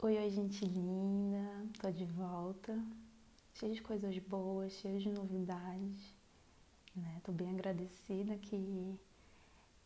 Oi, 0.00 0.16
oi, 0.16 0.30
gente 0.30 0.64
linda, 0.64 1.66
tô 1.80 1.90
de 1.90 2.04
volta, 2.04 2.72
cheia 3.54 3.74
de 3.74 3.82
coisas 3.82 4.16
boas, 4.20 4.72
cheia 4.74 4.96
de 5.00 5.10
novidades, 5.10 6.14
né? 6.94 7.20
Tô 7.24 7.32
bem 7.32 7.50
agradecida 7.50 8.36
que 8.38 8.96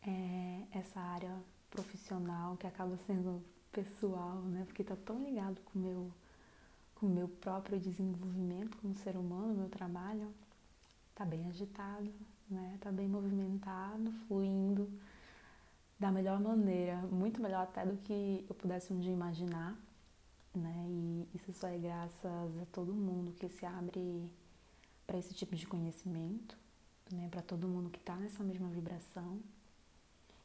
é, 0.03 0.61
essa 0.71 0.99
área 0.99 1.35
profissional 1.71 2.55
que 2.57 2.67
acaba 2.67 2.95
sendo 3.07 3.43
pessoal, 3.71 4.35
né? 4.43 4.63
Porque 4.65 4.83
tá 4.83 4.95
tão 4.95 5.23
ligado 5.23 5.59
com 5.61 5.79
meu, 5.79 5.97
o 5.97 6.13
com 6.93 7.07
meu 7.07 7.27
próprio 7.27 7.79
desenvolvimento 7.79 8.77
como 8.77 8.95
ser 8.97 9.17
humano, 9.17 9.55
meu 9.55 9.69
trabalho, 9.69 10.31
tá 11.15 11.25
bem 11.25 11.47
agitado, 11.47 12.13
né? 12.47 12.77
Tá 12.81 12.91
bem 12.91 13.07
movimentado, 13.07 14.11
fluindo 14.27 14.87
da 15.99 16.11
melhor 16.11 16.39
maneira, 16.39 16.97
muito 17.11 17.41
melhor 17.41 17.63
até 17.63 17.83
do 17.83 17.97
que 17.97 18.45
eu 18.47 18.53
pudesse 18.53 18.93
um 18.93 18.99
dia 18.99 19.11
imaginar 19.11 19.75
né? 20.53 20.85
E 20.87 21.27
isso 21.33 21.51
só 21.53 21.67
é 21.67 21.77
graças 21.77 22.57
a 22.61 22.65
todo 22.71 22.93
mundo 22.93 23.33
que 23.33 23.49
se 23.49 23.65
abre 23.65 24.29
para 25.05 25.17
esse 25.17 25.33
tipo 25.33 25.55
de 25.55 25.67
conhecimento, 25.67 26.57
né? 27.11 27.27
Para 27.29 27.41
todo 27.41 27.67
mundo 27.67 27.89
que 27.89 27.99
está 27.99 28.15
nessa 28.15 28.43
mesma 28.43 28.69
vibração. 28.69 29.41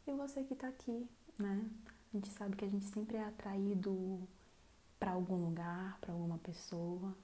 E 0.07 0.13
você 0.13 0.43
que 0.45 0.55
está 0.55 0.69
aqui, 0.69 1.09
né? 1.39 1.71
A 2.13 2.17
gente 2.17 2.31
sabe 2.31 2.57
que 2.57 2.65
a 2.65 2.69
gente 2.69 2.87
sempre 2.87 3.17
é 3.17 3.25
atraído 3.25 4.27
para 4.99 5.13
algum 5.13 5.45
lugar, 5.45 5.99
para 6.01 6.13
alguma 6.13 6.39
pessoa, 6.39 7.17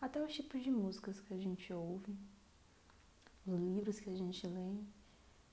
até 0.00 0.24
os 0.24 0.32
tipos 0.32 0.62
de 0.62 0.70
músicas 0.70 1.20
que 1.20 1.34
a 1.34 1.38
gente 1.38 1.72
ouve, 1.72 2.16
os 3.46 3.60
livros 3.60 4.00
que 4.00 4.08
a 4.08 4.16
gente 4.16 4.46
lê, 4.46 4.76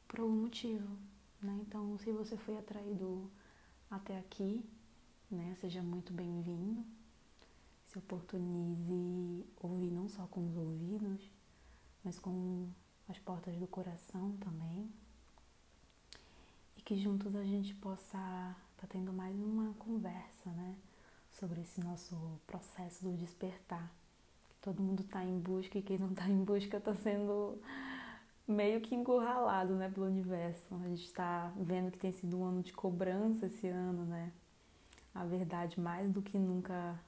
por 0.07 0.21
algum 0.21 0.43
motivo, 0.43 0.97
né? 1.41 1.57
Então, 1.61 1.97
se 1.97 2.11
você 2.11 2.37
foi 2.37 2.57
atraído 2.57 3.29
até 3.89 4.17
aqui, 4.17 4.63
né? 5.29 5.55
Seja 5.59 5.81
muito 5.81 6.13
bem-vindo. 6.13 6.83
Se 7.85 7.97
oportunize 7.97 9.45
ouvir 9.61 9.91
não 9.91 10.07
só 10.09 10.25
com 10.27 10.45
os 10.47 10.55
ouvidos, 10.55 11.29
mas 12.03 12.19
com 12.19 12.67
as 13.07 13.17
portas 13.19 13.55
do 13.57 13.67
coração 13.67 14.35
também. 14.37 14.89
E 16.77 16.81
que 16.81 16.97
juntos 16.97 17.35
a 17.35 17.43
gente 17.43 17.73
possa 17.75 18.03
estar 18.03 18.55
tá 18.77 18.87
tendo 18.87 19.11
mais 19.13 19.35
uma 19.39 19.73
conversa, 19.73 20.49
né? 20.51 20.75
Sobre 21.31 21.61
esse 21.61 21.81
nosso 21.81 22.15
processo 22.45 23.03
do 23.03 23.15
despertar. 23.15 23.91
Que 24.49 24.55
todo 24.61 24.81
mundo 24.81 25.01
está 25.01 25.23
em 25.23 25.39
busca 25.39 25.77
e 25.77 25.81
quem 25.81 25.97
não 25.97 26.11
está 26.11 26.27
em 26.27 26.43
busca 26.43 26.77
está 26.77 26.95
sendo 26.95 27.61
meio 28.47 28.79
que 28.79 28.95
encurralado, 28.95 29.75
né, 29.75 29.89
pelo 29.89 30.05
universo. 30.05 30.73
A 30.75 30.87
gente 30.87 31.03
está 31.03 31.51
vendo 31.57 31.91
que 31.91 31.97
tem 31.97 32.11
sido 32.13 32.39
um 32.39 32.45
ano 32.45 32.63
de 32.63 32.71
cobrança 32.71 33.47
esse 33.47 33.67
ano, 33.67 34.05
né? 34.05 34.31
A 35.17 35.25
verdade 35.25 35.79
mais 35.79 36.11
do 36.11 36.21
que 36.21 36.37
nunca 36.37 36.99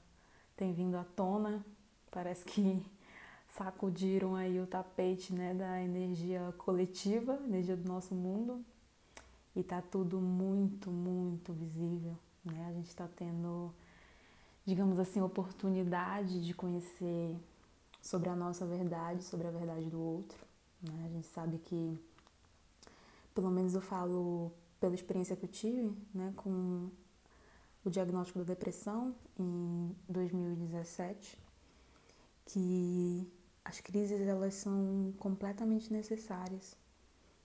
tem 0.56 0.72
vindo 0.72 0.96
à 0.96 1.04
tona. 1.04 1.64
Parece 2.10 2.44
que 2.44 2.84
sacudiram 3.48 4.34
aí 4.34 4.60
o 4.60 4.66
tapete 4.66 5.32
né, 5.32 5.54
da 5.54 5.80
energia 5.80 6.52
coletiva, 6.58 7.40
energia 7.44 7.76
do 7.76 7.88
nosso 7.88 8.14
mundo. 8.14 8.64
E 9.54 9.62
tá 9.62 9.80
tudo 9.80 10.20
muito, 10.20 10.90
muito 10.90 11.52
visível. 11.52 12.16
Né? 12.44 12.66
A 12.68 12.72
gente 12.72 12.88
está 12.88 13.08
tendo, 13.08 13.72
digamos 14.64 14.98
assim, 14.98 15.20
oportunidade 15.20 16.44
de 16.44 16.54
conhecer 16.54 17.36
sobre 18.02 18.28
a 18.28 18.36
nossa 18.36 18.66
verdade, 18.66 19.22
sobre 19.22 19.46
a 19.46 19.50
verdade 19.50 19.86
do 19.86 20.00
outro. 20.00 20.38
Né? 20.82 21.04
A 21.06 21.08
gente 21.08 21.26
sabe 21.28 21.58
que, 21.58 21.98
pelo 23.34 23.50
menos 23.50 23.74
eu 23.74 23.80
falo 23.80 24.52
pela 24.80 24.94
experiência 24.94 25.36
que 25.36 25.44
eu 25.44 25.48
tive 25.48 25.92
né, 26.14 26.32
com 26.36 26.90
o 27.90 27.92
diagnóstico 27.92 28.38
da 28.38 28.44
depressão 28.44 29.14
em 29.36 29.94
2017, 30.08 31.36
que 32.46 33.28
as 33.64 33.80
crises 33.80 34.20
elas 34.20 34.54
são 34.54 35.12
completamente 35.18 35.92
necessárias, 35.92 36.76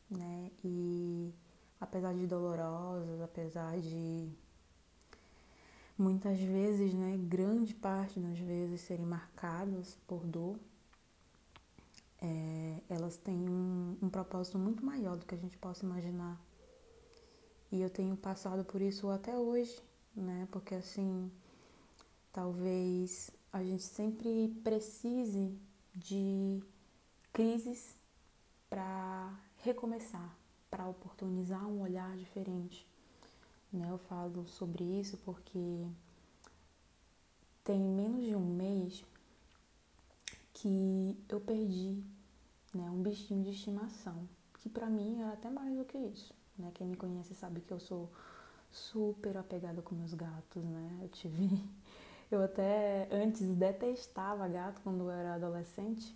né? 0.10 0.52
E 0.64 1.34
apesar 1.82 2.14
de 2.14 2.28
dolorosas, 2.28 3.20
apesar 3.22 3.80
de 3.80 4.30
muitas 5.98 6.40
vezes, 6.40 6.94
né, 6.94 7.18
grande 7.18 7.74
parte 7.74 8.20
das 8.20 8.38
vezes 8.38 8.82
serem 8.82 9.06
marcadas 9.06 9.98
por 10.06 10.26
dor, 10.26 10.60
é, 12.22 12.82
elas 12.88 13.18
têm 13.18 13.50
um, 13.50 13.98
um 14.02 14.10
propósito 14.10 14.60
muito 14.60 14.86
maior 14.86 15.18
do 15.18 15.26
que 15.26 15.34
a 15.34 15.38
gente 15.38 15.58
possa 15.58 15.84
imaginar. 15.86 16.40
E 17.72 17.82
eu 17.82 17.90
tenho 17.90 18.16
passado 18.16 18.64
por 18.64 18.82
isso 18.82 19.10
até 19.10 19.36
hoje, 19.36 19.82
né? 20.16 20.48
Porque 20.52 20.76
assim, 20.76 21.32
talvez 22.32 23.32
a 23.52 23.64
gente 23.64 23.84
sempre 23.84 24.50
precise 24.64 25.58
de 25.94 26.62
crises 27.32 27.96
para 28.70 29.34
recomeçar, 29.58 30.36
para 30.70 30.88
oportunizar 30.88 31.66
um 31.68 31.82
olhar 31.82 32.16
diferente. 32.18 32.88
Né? 33.72 33.88
Eu 33.90 33.98
falo 33.98 34.46
sobre 34.48 34.84
isso 34.84 35.18
porque 35.18 35.88
tem 37.64 37.80
menos 37.80 38.26
de 38.26 38.36
um 38.36 38.46
mês 38.46 39.04
que 40.54 41.18
eu 41.28 41.40
perdi 41.42 42.02
né, 42.74 42.90
um 42.90 43.02
bichinho 43.02 43.44
de 43.44 43.52
estimação, 43.52 44.28
que 44.60 44.70
para 44.70 44.88
mim 44.88 45.22
era 45.22 45.34
até 45.34 45.50
mais 45.50 45.76
do 45.76 45.84
que 45.86 45.98
isso. 45.98 46.34
Né? 46.58 46.72
Quem 46.74 46.88
me 46.88 46.96
conhece 46.96 47.34
sabe 47.36 47.62
que 47.62 47.72
eu 47.72 47.80
sou 47.80 48.10
super 48.76 49.38
apegada 49.38 49.82
com 49.82 49.96
meus 49.96 50.14
gatos, 50.14 50.64
né? 50.64 51.00
Eu 51.02 51.10
tive. 51.10 51.64
Eu 52.32 52.44
até 52.44 53.08
antes 53.12 53.56
detestava 53.56 54.48
gato 54.48 54.82
quando 54.82 55.04
eu 55.04 55.12
era 55.12 55.36
adolescente. 55.36 56.16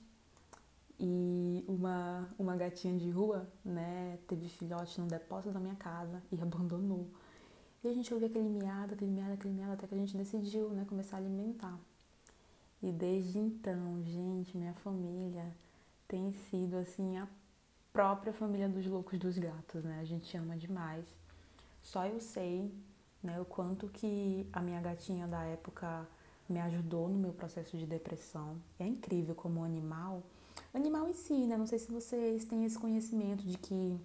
E 0.99 1.63
uma, 1.67 2.27
uma 2.37 2.57
gatinha 2.57 2.97
de 2.97 3.11
rua, 3.11 3.47
né, 3.63 4.17
teve 4.27 4.49
filhote 4.49 4.99
no 4.99 5.05
depósito 5.07 5.53
da 5.53 5.59
minha 5.59 5.75
casa 5.75 6.21
e 6.31 6.35
abandonou. 6.41 7.07
E 7.83 7.87
a 7.87 7.93
gente 7.93 8.11
ouvia 8.11 8.27
aquele 8.27 8.49
miado, 8.49 8.95
aquele 8.95 9.11
miado, 9.11 9.33
aquele 9.33 9.53
miado, 9.53 9.73
até 9.73 9.85
que 9.85 9.93
a 9.93 9.97
gente 9.97 10.17
decidiu, 10.17 10.69
né, 10.71 10.83
começar 10.89 11.17
a 11.17 11.19
alimentar. 11.19 11.79
E 12.81 12.91
desde 12.91 13.37
então, 13.37 14.03
gente, 14.03 14.57
minha 14.57 14.73
família 14.73 15.45
tem 16.07 16.33
sido, 16.33 16.75
assim, 16.75 17.17
a 17.17 17.27
própria 17.93 18.33
família 18.33 18.67
dos 18.67 18.85
loucos 18.87 19.19
dos 19.19 19.37
gatos, 19.37 19.83
né? 19.83 19.99
A 20.01 20.05
gente 20.05 20.35
ama 20.35 20.57
demais. 20.57 21.05
Só 21.81 22.05
eu 22.05 22.19
sei 22.19 22.71
né, 23.21 23.39
o 23.39 23.45
quanto 23.45 23.87
que 23.87 24.47
a 24.53 24.61
minha 24.61 24.81
gatinha 24.81 25.27
da 25.27 25.43
época 25.43 26.07
me 26.47 26.59
ajudou 26.59 27.07
no 27.07 27.17
meu 27.17 27.31
processo 27.31 27.77
de 27.77 27.85
depressão. 27.85 28.57
É 28.79 28.85
incrível 28.85 29.35
como 29.35 29.63
animal, 29.63 30.23
animal 30.73 31.07
em 31.07 31.13
si, 31.13 31.45
né? 31.45 31.55
Não 31.55 31.67
sei 31.67 31.77
se 31.77 31.91
vocês 31.91 32.45
têm 32.45 32.65
esse 32.65 32.77
conhecimento 32.77 33.43
de 33.43 33.57
que 33.57 33.99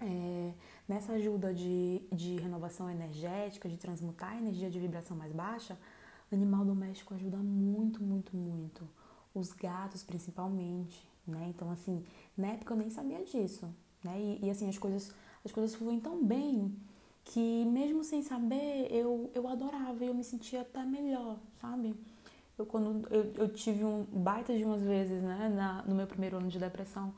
é, 0.00 0.52
nessa 0.88 1.12
ajuda 1.12 1.52
de, 1.52 2.00
de 2.10 2.36
renovação 2.36 2.88
energética, 2.88 3.68
de 3.68 3.76
transmutar 3.76 4.32
a 4.32 4.38
energia 4.38 4.70
de 4.70 4.78
vibração 4.78 5.16
mais 5.16 5.32
baixa, 5.32 5.78
animal 6.32 6.64
doméstico 6.64 7.14
ajuda 7.14 7.36
muito, 7.36 8.02
muito, 8.02 8.34
muito. 8.36 8.88
Os 9.34 9.52
gatos, 9.52 10.02
principalmente, 10.02 11.06
né? 11.26 11.46
Então, 11.50 11.70
assim, 11.70 12.04
na 12.36 12.48
época 12.48 12.72
eu 12.72 12.78
nem 12.78 12.90
sabia 12.90 13.22
disso, 13.24 13.68
né? 14.02 14.18
E, 14.18 14.46
e 14.46 14.50
assim, 14.50 14.68
as 14.68 14.78
coisas, 14.78 15.12
as 15.44 15.52
coisas 15.52 15.74
fluem 15.74 16.00
tão 16.00 16.24
bem 16.24 16.74
que 17.28 17.64
mesmo 17.66 18.02
sem 18.02 18.22
saber, 18.22 18.88
eu, 18.90 19.30
eu 19.34 19.46
adorava 19.48 20.02
e 20.02 20.08
eu 20.08 20.14
me 20.14 20.24
sentia 20.24 20.62
até 20.62 20.82
melhor, 20.84 21.38
sabe? 21.60 21.94
Eu, 22.56 22.64
quando 22.64 23.06
eu, 23.10 23.32
eu 23.36 23.48
tive 23.52 23.84
um 23.84 24.04
baita 24.04 24.56
de 24.56 24.64
umas 24.64 24.82
vezes, 24.82 25.22
né, 25.22 25.48
na, 25.48 25.82
no 25.82 25.94
meu 25.94 26.06
primeiro 26.06 26.38
ano 26.38 26.48
de 26.48 26.58
depressão, 26.58 27.12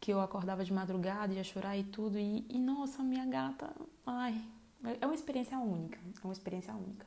que 0.00 0.12
eu 0.12 0.20
acordava 0.20 0.64
de 0.64 0.72
madrugada, 0.72 1.32
ia 1.32 1.42
chorar 1.42 1.76
e 1.76 1.84
tudo, 1.84 2.18
e, 2.18 2.44
e 2.48 2.58
nossa, 2.58 3.02
minha 3.02 3.24
gata, 3.24 3.74
ai, 4.06 4.40
é 5.00 5.06
uma 5.06 5.14
experiência 5.14 5.58
única, 5.58 5.98
é 5.98 6.26
uma 6.26 6.32
experiência 6.32 6.74
única. 6.74 7.06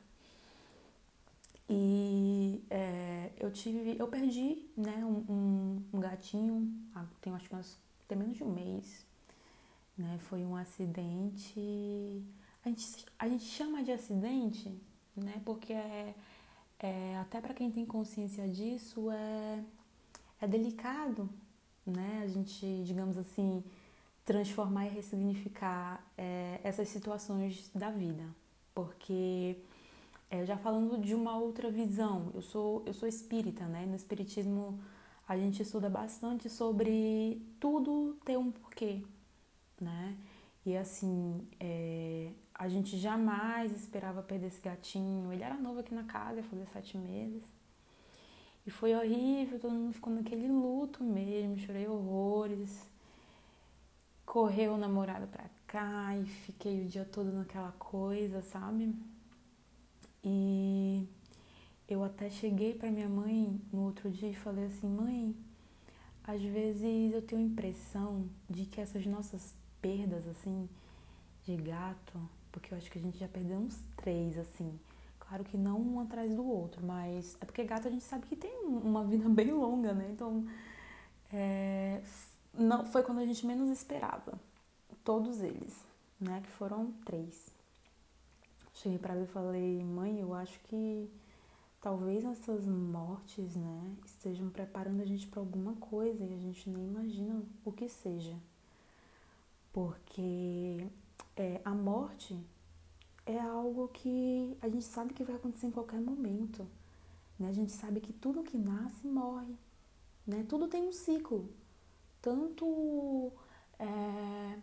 E 1.70 2.62
é, 2.68 3.30
eu 3.38 3.52
tive, 3.52 3.96
eu 3.98 4.08
perdi, 4.08 4.68
né, 4.76 5.04
um, 5.04 5.24
um, 5.32 5.82
um 5.92 6.00
gatinho, 6.00 6.70
tem 7.20 7.32
acho 7.32 7.48
que 7.48 7.54
umas, 7.54 7.78
tem 8.08 8.18
menos 8.18 8.36
de 8.36 8.42
um 8.42 8.52
mês, 8.52 9.06
né? 10.02 10.18
Foi 10.28 10.44
um 10.44 10.56
acidente. 10.56 12.22
A 12.64 12.68
gente, 12.68 13.06
a 13.18 13.28
gente 13.28 13.44
chama 13.44 13.82
de 13.82 13.92
acidente, 13.92 14.70
né? 15.16 15.40
Porque 15.44 15.72
é, 15.72 16.14
é 16.78 17.16
até 17.20 17.40
para 17.40 17.54
quem 17.54 17.70
tem 17.70 17.86
consciência 17.86 18.48
disso 18.48 19.10
é, 19.10 19.64
é 20.40 20.46
delicado, 20.46 21.28
né? 21.86 22.22
A 22.24 22.28
gente, 22.28 22.82
digamos 22.84 23.16
assim, 23.16 23.62
transformar 24.24 24.86
e 24.86 24.90
ressignificar 24.90 26.04
é, 26.18 26.60
essas 26.62 26.88
situações 26.88 27.70
da 27.74 27.90
vida, 27.90 28.24
porque 28.74 29.56
é, 30.30 30.44
já 30.46 30.56
falando 30.56 30.98
de 30.98 31.14
uma 31.14 31.36
outra 31.36 31.70
visão, 31.70 32.30
eu 32.34 32.42
sou 32.42 32.82
eu 32.86 32.94
sou 32.94 33.08
espírita, 33.08 33.64
né? 33.66 33.86
No 33.86 33.96
espiritismo 33.96 34.78
a 35.28 35.36
gente 35.36 35.62
estuda 35.62 35.88
bastante 35.88 36.48
sobre 36.48 37.40
tudo 37.60 38.16
ter 38.24 38.36
um 38.36 38.50
porquê, 38.50 39.02
né? 39.82 40.16
E 40.64 40.76
assim, 40.76 41.46
é, 41.58 42.30
a 42.54 42.68
gente 42.68 42.96
jamais 42.98 43.72
esperava 43.72 44.22
perder 44.22 44.46
esse 44.46 44.60
gatinho. 44.60 45.32
Ele 45.32 45.42
era 45.42 45.56
novo 45.56 45.80
aqui 45.80 45.94
na 45.94 46.04
casa, 46.04 46.36
ia 46.36 46.44
fazer 46.44 46.66
sete 46.66 46.96
meses. 46.96 47.42
E 48.64 48.70
foi 48.70 48.94
horrível, 48.94 49.58
todo 49.58 49.72
mundo 49.72 49.92
ficou 49.92 50.12
naquele 50.12 50.46
luto 50.46 51.02
mesmo, 51.02 51.58
chorei 51.58 51.88
horrores. 51.88 52.88
Correu 54.24 54.74
o 54.74 54.78
namorado 54.78 55.26
pra 55.26 55.44
cá 55.66 56.16
e 56.16 56.24
fiquei 56.26 56.82
o 56.84 56.88
dia 56.88 57.04
todo 57.04 57.32
naquela 57.32 57.72
coisa, 57.72 58.40
sabe? 58.42 58.94
E 60.22 61.08
eu 61.88 62.04
até 62.04 62.30
cheguei 62.30 62.72
para 62.74 62.90
minha 62.90 63.08
mãe 63.08 63.60
no 63.72 63.82
outro 63.82 64.10
dia 64.10 64.28
e 64.28 64.34
falei 64.34 64.66
assim: 64.66 64.88
mãe, 64.88 65.34
às 66.22 66.40
vezes 66.40 67.12
eu 67.12 67.20
tenho 67.22 67.42
a 67.42 67.44
impressão 67.44 68.28
de 68.48 68.64
que 68.66 68.80
essas 68.80 69.04
nossas 69.06 69.54
perdas, 69.82 70.26
assim, 70.28 70.68
de 71.44 71.56
gato, 71.56 72.18
porque 72.50 72.72
eu 72.72 72.78
acho 72.78 72.90
que 72.90 72.98
a 72.98 73.02
gente 73.02 73.18
já 73.18 73.28
perdeu 73.28 73.58
uns 73.58 73.78
três, 73.96 74.38
assim. 74.38 74.78
Claro 75.18 75.44
que 75.44 75.58
não 75.58 75.80
um 75.80 76.00
atrás 76.00 76.34
do 76.34 76.46
outro, 76.46 76.84
mas 76.84 77.36
é 77.40 77.44
porque 77.44 77.64
gato 77.64 77.88
a 77.88 77.90
gente 77.90 78.04
sabe 78.04 78.26
que 78.26 78.36
tem 78.36 78.64
uma 78.64 79.04
vida 79.04 79.28
bem 79.30 79.52
longa, 79.52 79.92
né? 79.92 80.08
Então, 80.10 80.46
é, 81.32 82.00
não, 82.54 82.86
foi 82.86 83.02
quando 83.02 83.18
a 83.18 83.26
gente 83.26 83.44
menos 83.46 83.68
esperava. 83.68 84.38
Todos 85.04 85.42
eles, 85.42 85.84
né? 86.20 86.40
Que 86.42 86.50
foram 86.50 86.92
três. 87.04 87.50
Cheguei 88.74 88.98
para 88.98 89.14
ela 89.14 89.24
e 89.24 89.26
falei, 89.26 89.84
mãe, 89.84 90.20
eu 90.20 90.32
acho 90.32 90.58
que 90.60 91.10
talvez 91.80 92.24
essas 92.24 92.64
mortes, 92.64 93.56
né, 93.56 93.96
estejam 94.06 94.48
preparando 94.48 95.02
a 95.02 95.04
gente 95.04 95.26
para 95.26 95.40
alguma 95.40 95.74
coisa 95.74 96.24
e 96.24 96.32
a 96.32 96.38
gente 96.38 96.70
nem 96.70 96.86
imagina 96.86 97.42
o 97.64 97.72
que 97.72 97.88
seja. 97.88 98.34
Porque 99.72 100.86
é, 101.36 101.60
a 101.64 101.70
morte 101.70 102.38
é 103.24 103.38
algo 103.38 103.88
que 103.88 104.56
a 104.60 104.68
gente 104.68 104.84
sabe 104.84 105.14
que 105.14 105.24
vai 105.24 105.36
acontecer 105.36 105.66
em 105.66 105.70
qualquer 105.70 106.00
momento. 106.00 106.66
Né? 107.38 107.48
A 107.48 107.52
gente 107.52 107.72
sabe 107.72 108.00
que 108.00 108.12
tudo 108.12 108.42
que 108.42 108.58
nasce 108.58 109.06
morre. 109.06 109.54
Né? 110.26 110.44
Tudo 110.48 110.68
tem 110.68 110.82
um 110.82 110.92
ciclo. 110.92 111.48
Tanto 112.20 113.32
é, 113.78 114.58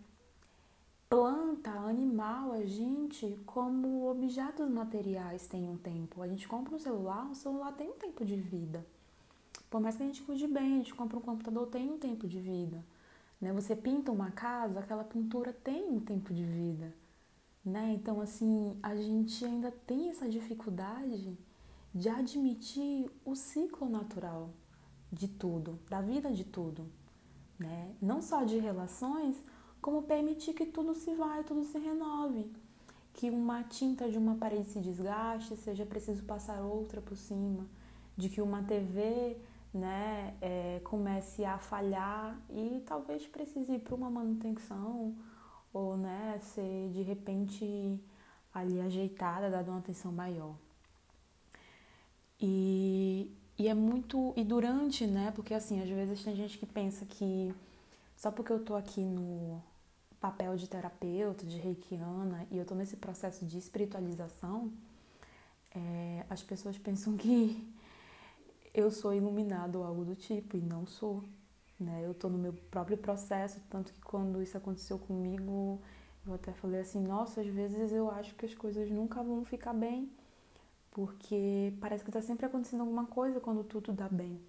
planta, 1.10 1.72
animal, 1.72 2.54
a 2.54 2.64
gente, 2.64 3.38
como 3.46 4.10
objetos 4.10 4.70
materiais 4.70 5.48
têm 5.48 5.68
um 5.68 5.78
tempo. 5.78 6.22
A 6.22 6.28
gente 6.28 6.48
compra 6.48 6.76
um 6.76 6.80
celular, 6.80 7.30
o 7.30 7.36
celular 7.36 7.74
tem 7.74 7.90
um 7.90 7.98
tempo 7.98 8.24
de 8.24 8.36
vida. 8.36 8.86
Por 9.70 9.82
mais 9.82 9.98
que 9.98 10.04
a 10.04 10.06
gente 10.06 10.22
cuide 10.22 10.48
bem, 10.48 10.76
a 10.76 10.78
gente 10.78 10.94
compra 10.94 11.18
um 11.18 11.22
computador, 11.22 11.68
tem 11.68 11.90
um 11.90 11.98
tempo 11.98 12.28
de 12.28 12.40
vida. 12.40 12.84
Né? 13.40 13.54
Você 13.54 13.76
pinta 13.76 14.12
uma 14.12 14.32
casa, 14.32 14.80
aquela 14.80 15.04
pintura 15.04 15.54
tem 15.54 15.90
um 15.90 16.00
tempo 16.00 16.34
de 16.34 16.44
vida. 16.44 16.94
Né? 17.64 17.94
Então, 17.94 18.22
assim, 18.22 18.78
a 18.82 18.96
gente 18.96 19.44
ainda 19.46 19.72
tem 19.72 20.10
essa 20.10 20.28
dificuldade 20.28 21.38
de 21.94 22.10
admitir 22.10 23.10
o 23.26 23.36
ciclo 23.36 23.90
natural 23.90 24.52
de 25.12 25.28
tudo, 25.28 25.80
da 25.90 26.02
vida 26.02 26.32
de 26.32 26.44
tudo. 26.44 26.86
Né? 27.58 27.94
Não 28.02 28.22
só 28.22 28.44
de 28.44 28.58
relações, 28.58 29.36
como 29.82 30.04
permitir 30.04 30.54
que 30.54 30.66
tudo 30.66 30.94
se 30.94 31.12
e 31.12 31.44
tudo 31.46 31.64
se 31.64 31.78
renove. 31.78 32.52
Que 33.14 33.30
uma 33.30 33.64
tinta 33.64 34.10
de 34.10 34.18
uma 34.18 34.36
parede 34.36 34.70
se 34.70 34.80
desgaste, 34.80 35.56
seja 35.58 35.86
preciso 35.86 36.24
passar 36.24 36.62
outra 36.62 37.02
por 37.02 37.18
cima. 37.18 37.68
De 38.16 38.30
que 38.30 38.42
uma 38.42 38.64
TV 38.64 39.38
né, 39.74 40.34
é, 40.42 40.82
comece 40.84 41.46
a 41.46 41.58
falhar 41.58 42.36
e 42.50 42.82
talvez 42.86 43.26
precise 43.28 43.74
ir 43.74 43.80
para 43.80 43.96
uma 43.96 44.10
manutenção 44.10 45.16
ou 45.72 45.96
né, 45.96 46.40
ser 46.42 46.90
de 46.92 47.02
repente 47.02 48.00
ali 48.54 48.82
ajeitada, 48.82 49.50
dada 49.50 49.70
uma 49.70 49.80
atenção 49.80 50.12
maior. 50.12 50.56
E, 52.42 53.32
e 53.58 53.68
é 53.68 53.74
muito. 53.74 54.34
E 54.36 54.44
durante, 54.44 55.06
né? 55.06 55.32
Porque 55.36 55.54
assim, 55.54 55.82
às 55.82 55.90
vezes 55.90 56.24
tem 56.24 56.36
gente 56.36 56.58
que 56.58 56.66
pensa 56.66 57.06
que 57.06 57.54
só 58.16 58.32
porque 58.32 58.52
eu 58.52 58.64
tô 58.64 58.76
aqui 58.76 59.02
no 59.02 59.62
papel 60.20 60.56
de 60.56 60.68
terapeuta, 60.68 61.46
de 61.46 61.58
reikiana, 61.58 62.46
e 62.52 62.58
eu 62.58 62.66
tô 62.66 62.76
nesse 62.76 62.98
processo 62.98 63.46
de 63.46 63.58
espiritualização, 63.58 64.72
é, 65.74 66.26
as 66.30 66.44
pessoas 66.44 66.78
pensam 66.78 67.16
que 67.16 67.66
eu 68.74 68.92
sou 68.92 69.14
iluminado 69.14 69.78
ou 69.80 69.84
algo 69.84 70.06
do 70.06 70.16
tipo, 70.16 70.58
e 70.58 70.62
não 70.62 70.86
sou. 70.86 71.24
Né? 71.80 72.04
Eu 72.06 72.14
tô 72.14 72.30
no 72.30 72.38
meu 72.38 72.54
próprio 72.70 72.98
processo, 72.98 73.62
tanto 73.70 73.94
que 73.94 74.02
quando 74.02 74.42
isso 74.42 74.58
aconteceu 74.58 75.00
comigo, 75.00 75.80
eu 76.28 76.34
até 76.34 76.52
falei 76.54 76.82
assim, 76.82 77.02
nossa, 77.02 77.42
às 77.42 77.48
vezes 77.48 77.92
eu 77.92 78.10
acho 78.12 78.36
que 78.36 78.46
as 78.46 78.54
coisas 78.54 78.90
nunca 78.92 79.24
vão 79.24 79.46
ficar 79.46 79.74
bem, 79.74 80.12
porque 80.92 81.74
parece 81.80 82.04
que 82.04 82.12
tá 82.12 82.22
sempre 82.22 82.46
acontecendo 82.46 82.82
alguma 82.82 83.06
coisa 83.06 83.40
quando 83.40 83.64
tudo 83.64 83.94
dá 83.94 84.10
bem, 84.10 84.40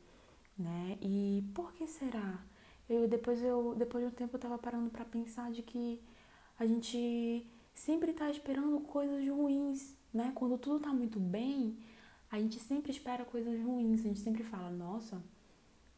né? 0.59 0.99
E 1.01 1.45
por 1.55 1.73
que 1.73 1.87
será? 1.87 2.43
Eu 2.89 3.07
depois 3.09 3.43
eu 3.43 3.75
depois 3.77 4.05
de 4.05 4.11
um 4.11 4.15
tempo 4.15 4.37
eu 4.37 4.41
tava 4.41 4.59
parando 4.59 4.91
para 4.91 5.05
pensar 5.05 5.51
de 5.53 5.63
que 5.63 6.01
a 6.59 6.67
gente 6.67 7.47
sempre 7.75 8.13
tá 8.13 8.29
esperando 8.31 8.81
coisas 8.81 9.27
ruins, 9.29 9.95
né? 10.13 10.33
Quando 10.35 10.59
tudo 10.59 10.81
tá 10.81 10.93
muito 10.93 11.21
bem, 11.21 11.79
a 12.31 12.39
gente 12.39 12.61
sempre 12.61 12.93
espera 12.93 13.25
coisas 13.25 13.61
ruins, 13.61 14.01
a 14.01 14.05
gente 14.05 14.21
sempre 14.21 14.45
fala, 14.45 14.71
nossa, 14.71 15.21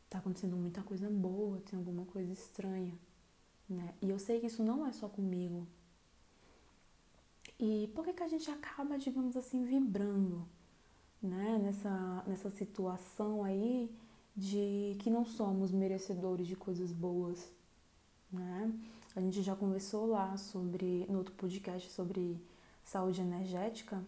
tá 0.08 0.18
acontecendo 0.18 0.56
muita 0.56 0.82
coisa 0.82 1.08
boa, 1.10 1.60
tem 1.60 1.78
alguma 1.78 2.04
coisa 2.06 2.32
estranha, 2.32 2.94
né? 3.68 3.94
E 4.00 4.08
eu 4.10 4.18
sei 4.18 4.40
que 4.40 4.46
isso 4.46 4.62
não 4.62 4.86
é 4.86 4.92
só 4.92 5.08
comigo. 5.08 5.66
E 7.58 7.90
por 7.94 8.04
que 8.04 8.12
que 8.12 8.22
a 8.22 8.28
gente 8.28 8.50
acaba, 8.50 8.98
digamos 8.98 9.36
assim, 9.36 9.64
vibrando, 9.64 10.46
né, 11.22 11.58
nessa 11.62 12.24
nessa 12.26 12.50
situação 12.50 13.44
aí 13.44 13.88
de 14.36 14.96
que 15.00 15.10
não 15.10 15.24
somos 15.24 15.70
merecedores 15.70 16.46
de 16.46 16.56
coisas 16.56 16.90
boas, 16.92 17.52
né? 18.32 18.72
A 19.14 19.20
gente 19.20 19.42
já 19.42 19.54
conversou 19.54 20.06
lá 20.06 20.36
sobre 20.36 21.06
no 21.08 21.18
outro 21.18 21.34
podcast 21.34 21.90
sobre 21.90 22.40
saúde 22.84 23.20
energética, 23.20 24.02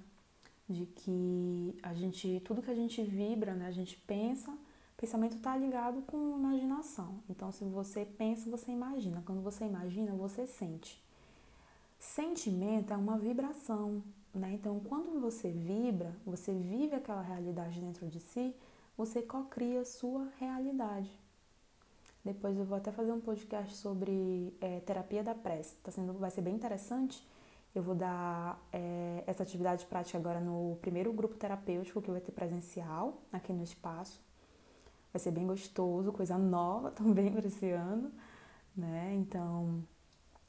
de 0.68 0.86
que 0.86 1.78
a 1.82 1.92
gente 1.94 2.40
tudo 2.44 2.62
que 2.62 2.70
a 2.70 2.74
gente 2.74 3.02
vibra, 3.02 3.54
né, 3.54 3.66
a 3.66 3.70
gente 3.70 3.96
pensa, 4.06 4.56
pensamento 4.96 5.36
está 5.36 5.56
ligado 5.56 6.02
com 6.02 6.36
imaginação. 6.38 7.22
Então, 7.28 7.52
se 7.52 7.64
você 7.64 8.04
pensa, 8.04 8.50
você 8.50 8.72
imagina. 8.72 9.22
Quando 9.26 9.42
você 9.42 9.64
imagina, 9.64 10.12
você 10.12 10.46
sente. 10.46 11.02
Sentimento 11.98 12.92
é 12.92 12.96
uma 12.96 13.18
vibração, 13.18 14.02
né? 14.34 14.52
Então, 14.54 14.80
quando 14.80 15.20
você 15.20 15.50
vibra, 15.50 16.14
você 16.24 16.52
vive 16.52 16.94
aquela 16.94 17.22
realidade 17.22 17.80
dentro 17.80 18.06
de 18.08 18.20
si, 18.20 18.54
você 18.96 19.22
cocria 19.22 19.84
sua 19.84 20.28
realidade. 20.38 21.10
Depois 22.24 22.56
eu 22.56 22.64
vou 22.64 22.78
até 22.78 22.90
fazer 22.90 23.12
um 23.12 23.20
podcast 23.20 23.76
sobre 23.76 24.54
é, 24.60 24.80
terapia 24.80 25.22
da 25.22 25.34
prece. 25.34 25.76
Tá 25.82 25.90
sendo, 25.90 26.14
vai 26.14 26.30
ser 26.30 26.40
bem 26.40 26.54
interessante. 26.54 27.22
Eu 27.74 27.82
vou 27.82 27.94
dar 27.94 28.64
é, 28.72 29.24
essa 29.26 29.42
atividade 29.42 29.84
prática 29.86 30.16
agora 30.16 30.38
no 30.38 30.78
primeiro 30.80 31.12
grupo 31.12 31.34
terapêutico 31.34 32.00
que 32.00 32.10
vai 32.10 32.20
ter 32.20 32.30
presencial 32.30 33.20
aqui 33.32 33.52
no 33.52 33.64
espaço. 33.64 34.22
Vai 35.12 35.18
ser 35.20 35.32
bem 35.32 35.44
gostoso, 35.44 36.12
coisa 36.12 36.38
nova 36.38 36.92
também 36.94 37.32
para 37.32 37.48
esse 37.48 37.70
ano, 37.70 38.12
né? 38.76 39.14
Então, 39.16 39.82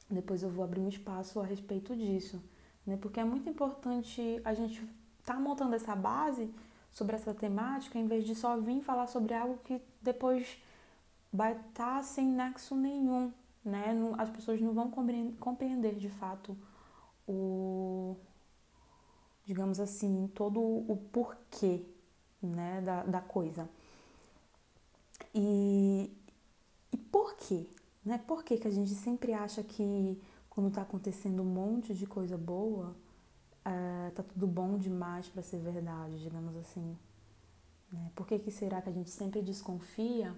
depois 0.08 0.44
eu 0.44 0.50
vou 0.50 0.64
abrir 0.64 0.80
um 0.80 0.88
espaço 0.88 1.40
a 1.40 1.44
respeito 1.44 1.96
disso, 1.96 2.40
né? 2.86 2.96
Porque 2.96 3.18
é 3.18 3.24
muito 3.24 3.50
importante 3.50 4.40
a 4.44 4.54
gente 4.54 4.80
estar 5.18 5.34
tá 5.34 5.40
montando 5.40 5.74
essa 5.74 5.96
base 5.96 6.48
sobre 6.92 7.16
essa 7.16 7.34
temática, 7.34 7.98
em 7.98 8.06
vez 8.06 8.24
de 8.24 8.36
só 8.36 8.56
vir 8.56 8.80
falar 8.82 9.08
sobre 9.08 9.34
algo 9.34 9.58
que 9.64 9.82
depois 10.00 10.56
vai 11.32 11.52
estar 11.52 11.96
tá 11.96 12.02
sem 12.04 12.24
nexo 12.24 12.76
nenhum, 12.76 13.32
né? 13.64 13.86
As 14.16 14.30
pessoas 14.30 14.60
não 14.60 14.72
vão 14.72 14.92
compreender 15.40 15.96
de 15.96 16.08
fato 16.08 16.56
o, 17.26 18.16
digamos 19.44 19.80
assim, 19.80 20.30
todo 20.34 20.60
o 20.60 20.96
porquê, 21.12 21.86
né, 22.42 22.80
da, 22.80 23.02
da 23.04 23.20
coisa. 23.20 23.68
E, 25.34 26.10
e 26.92 26.96
por 26.96 27.36
quê? 27.36 27.66
Né? 28.04 28.18
Por 28.18 28.44
que, 28.44 28.56
que 28.58 28.68
a 28.68 28.70
gente 28.70 28.94
sempre 28.94 29.32
acha 29.32 29.62
que 29.62 30.20
quando 30.48 30.68
está 30.68 30.82
acontecendo 30.82 31.42
um 31.42 31.46
monte 31.46 31.94
de 31.94 32.06
coisa 32.06 32.38
boa, 32.38 32.96
é, 33.64 34.10
tá 34.10 34.22
tudo 34.22 34.46
bom 34.46 34.78
demais 34.78 35.28
para 35.28 35.42
ser 35.42 35.58
verdade, 35.58 36.22
digamos 36.22 36.56
assim. 36.56 36.96
Né? 37.92 38.10
Por 38.14 38.26
que, 38.26 38.38
que 38.38 38.50
será 38.50 38.80
que 38.80 38.88
a 38.88 38.92
gente 38.92 39.10
sempre 39.10 39.42
desconfia 39.42 40.34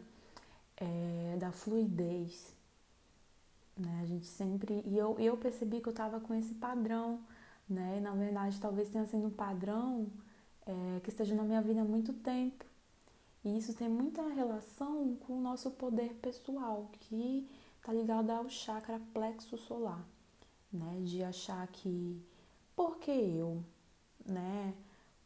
é, 0.77 1.37
da 1.39 1.53
fluidez? 1.53 2.58
Né? 3.79 4.01
A 4.03 4.07
gente 4.07 4.27
sempre. 4.27 4.83
E 4.87 4.97
eu, 4.99 5.17
eu 5.19 5.37
percebi 5.37 5.81
que 5.81 5.89
eu 5.89 5.93
estava 5.93 6.21
com 6.21 6.35
esse 6.35 6.55
padrão, 6.55 7.21
né? 7.69 7.99
E 7.99 8.01
na 8.01 8.13
verdade 8.15 8.61
talvez 8.61 8.89
tenha 8.91 9.07
sido 9.07 9.27
um 9.27 9.31
padrão 9.31 10.09
é, 10.67 11.01
que 11.01 11.11
esteja 11.11 11.35
na 11.35 11.45
minha 11.45 11.63
vida 11.63 11.81
há 11.83 11.85
muito 11.85 12.13
tempo. 12.15 12.65
E 13.45 13.57
isso 13.59 13.75
tem 13.75 13.89
muita 13.89 14.23
relação 14.29 15.17
com 15.27 15.39
o 15.39 15.41
nosso 15.41 15.71
poder 15.73 16.15
pessoal, 16.23 16.89
que 17.01 17.49
está 17.79 17.93
ligado 17.93 18.31
ao 18.31 18.49
chakra 18.49 19.01
plexo 19.15 19.57
solar. 19.59 20.05
né? 20.73 21.01
De 21.05 21.23
achar 21.23 21.67
que 21.69 22.21
por 22.77 22.99
que 22.99 23.11
eu, 23.11 23.63
né? 24.27 24.75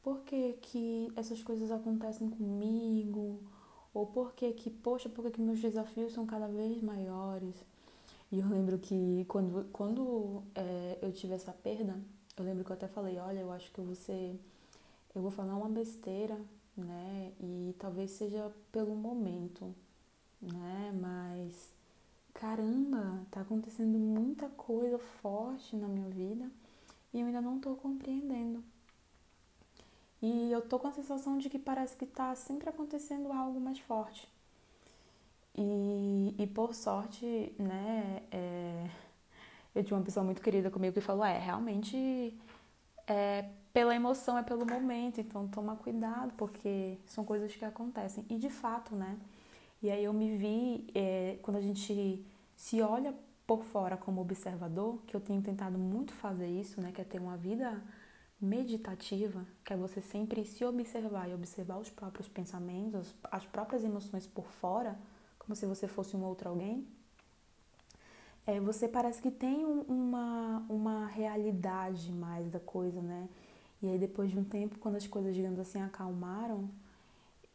Por 0.03 0.21
que, 0.23 0.55
que 0.63 1.13
essas 1.17 1.43
coisas 1.43 1.71
acontecem 1.71 2.29
comigo? 2.31 3.41
Ou 3.95 4.07
por 4.07 4.33
que 4.35 4.53
que, 4.53 4.71
poxa, 4.71 5.09
por 5.09 5.25
que, 5.25 5.33
que 5.33 5.41
meus 5.41 5.61
desafios 5.61 6.13
são 6.13 6.27
cada 6.27 6.49
vez 6.49 6.83
maiores? 6.83 7.57
E 8.33 8.41
eu 8.41 8.49
lembro 8.49 8.79
que 8.79 9.25
quando, 9.29 9.69
quando 9.73 10.43
é, 10.55 10.99
eu 11.03 11.13
tive 11.13 11.35
essa 11.35 11.53
perda, 11.53 12.01
eu 12.37 12.45
lembro 12.45 12.65
que 12.65 12.71
eu 12.73 12.75
até 12.77 12.89
falei, 12.89 13.19
olha, 13.19 13.41
eu 13.41 13.53
acho 13.53 13.71
que 13.71 13.79
eu 13.79 13.85
vou 13.85 13.95
ser, 13.95 14.41
eu 15.15 15.21
vou 15.23 15.31
falar 15.31 15.55
uma 15.55 15.69
besteira, 15.69 16.41
né? 16.77 17.33
E 17.41 17.75
talvez 17.79 18.11
seja 18.13 18.51
pelo 18.73 18.95
momento, 18.97 19.75
né? 20.41 20.93
Mas 20.99 21.71
caramba, 22.35 23.25
tá 23.31 23.43
acontecendo 23.43 23.99
muita 23.99 24.49
coisa 24.51 24.99
forte 24.99 25.77
na 25.77 25.87
minha 25.89 26.09
vida 26.09 26.51
e 27.13 27.21
eu 27.21 27.27
ainda 27.27 27.41
não 27.43 27.61
tô 27.61 27.75
compreendendo. 27.77 28.65
E 30.23 30.51
eu 30.51 30.63
tô 30.63 30.79
com 30.79 30.89
a 30.89 30.93
sensação 30.93 31.37
de 31.37 31.51
que 31.51 31.59
parece 31.59 31.97
que 31.97 32.07
tá 32.07 32.35
sempre 32.35 32.69
acontecendo 32.71 33.31
algo 33.33 33.61
mais 33.61 33.79
forte. 33.81 34.32
E, 35.55 36.35
e 36.39 36.47
por 36.47 36.75
sorte, 36.75 37.55
né, 37.59 38.23
é, 38.31 38.87
eu 39.75 39.85
tinha 39.85 39.97
uma 39.97 40.05
pessoa 40.05 40.25
muito 40.25 40.41
querida 40.41 40.71
comigo 40.71 40.95
que 40.95 41.01
falou: 41.01 41.25
é, 41.25 41.39
realmente 41.39 42.35
é 43.07 43.45
pela 43.73 43.95
emoção, 43.95 44.37
é 44.39 44.43
pelo 44.43 44.67
momento, 44.67 45.21
então 45.21 45.49
toma 45.49 45.77
cuidado, 45.77 46.33
porque 46.37 46.99
são 47.07 47.25
coisas 47.25 47.55
que 47.55 47.65
acontecem. 47.65 48.25
E 48.29 48.37
de 48.39 48.51
fato, 48.51 48.95
né? 48.95 49.19
E 49.83 49.91
aí 49.91 50.05
eu 50.05 50.13
me 50.13 50.37
vi, 50.37 50.87
é, 50.95 51.39
quando 51.43 51.57
a 51.57 51.61
gente 51.61 52.25
se 52.57 52.81
olha 52.83 53.15
por 53.47 53.65
fora 53.65 53.97
como 53.97 54.21
observador, 54.21 54.99
que 55.07 55.17
eu 55.17 55.21
tenho 55.21 55.43
tentado 55.43 55.79
muito 55.79 56.13
fazer 56.13 56.49
isso, 56.49 56.81
né? 56.81 56.93
Que 56.93 57.01
é 57.01 57.05
ter 57.05 57.21
uma 57.21 57.37
vida 57.37 57.83
meditativa, 58.41 59.47
que 59.65 59.73
é 59.73 59.77
você 59.77 60.01
sempre 60.01 60.45
se 60.45 60.65
observar 60.65 61.29
e 61.29 61.35
observar 61.35 61.79
os 61.79 61.91
próprios 61.91 62.29
pensamentos, 62.29 63.15
as 63.31 63.47
próprias 63.47 63.85
emoções 63.85 64.27
por 64.27 64.47
fora 64.51 64.99
como 65.43 65.57
se 65.57 65.67
você 65.67 65.89
fosse 65.89 66.17
um 66.17 66.25
outro 66.25 66.49
alguém, 66.49 66.87
é, 68.47 68.61
você 68.61 68.89
parece 68.89 69.21
que 69.21 69.31
tem 69.31 69.65
um, 69.65 69.83
uma, 69.83 70.65
uma 70.69 71.07
realidade 71.07 72.11
mais 72.13 72.49
da 72.51 72.61
coisa, 72.61 73.01
né? 73.01 73.29
E 73.83 73.89
aí 73.89 73.99
depois 73.99 74.31
de 74.31 74.39
um 74.39 74.45
tempo, 74.45 74.79
quando 74.79 74.97
as 74.97 75.07
coisas, 75.07 75.35
digamos 75.35 75.59
assim, 75.59 75.83
acalmaram, 75.83 76.71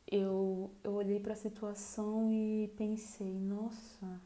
eu, 0.10 0.70
eu 0.84 0.94
olhei 0.94 1.20
para 1.20 1.34
a 1.34 1.36
situação 1.36 2.30
e 2.32 2.72
pensei, 2.78 3.34
nossa, 3.34 4.22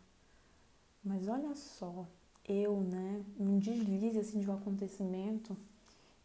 mas 1.04 1.28
olha 1.28 1.56
só, 1.56 2.08
eu, 2.48 2.82
né, 2.82 3.24
num 3.38 3.60
deslize 3.60 4.20
assim 4.20 4.40
de 4.40 4.50
um 4.50 4.54
acontecimento, 4.54 5.56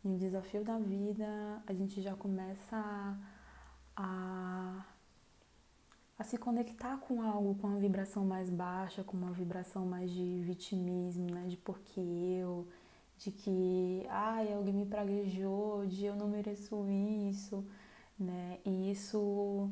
em 0.04 0.10
um 0.10 0.16
desafio 0.16 0.64
da 0.64 0.78
vida, 0.78 1.62
a 1.66 1.72
gente 1.72 2.00
já 2.00 2.14
começa 2.14 2.76
a, 2.76 3.16
a 3.96 4.84
a 6.18 6.24
se 6.24 6.38
conectar 6.38 6.96
com 6.98 7.22
algo 7.22 7.54
com 7.56 7.68
uma 7.68 7.78
vibração 7.78 8.24
mais 8.24 8.48
baixa, 8.48 9.04
com 9.04 9.16
uma 9.16 9.32
vibração 9.32 9.84
mais 9.86 10.10
de 10.10 10.40
vitimismo, 10.42 11.30
né? 11.30 11.44
De 11.46 11.56
porque 11.58 12.00
eu, 12.00 12.66
de 13.18 13.30
que 13.30 14.04
ai, 14.08 14.52
alguém 14.52 14.74
me 14.74 14.86
praguejou, 14.86 15.86
de 15.86 16.06
eu 16.06 16.16
não 16.16 16.28
mereço 16.28 16.86
isso, 16.88 17.64
né? 18.18 18.58
E 18.64 18.90
isso 18.90 19.70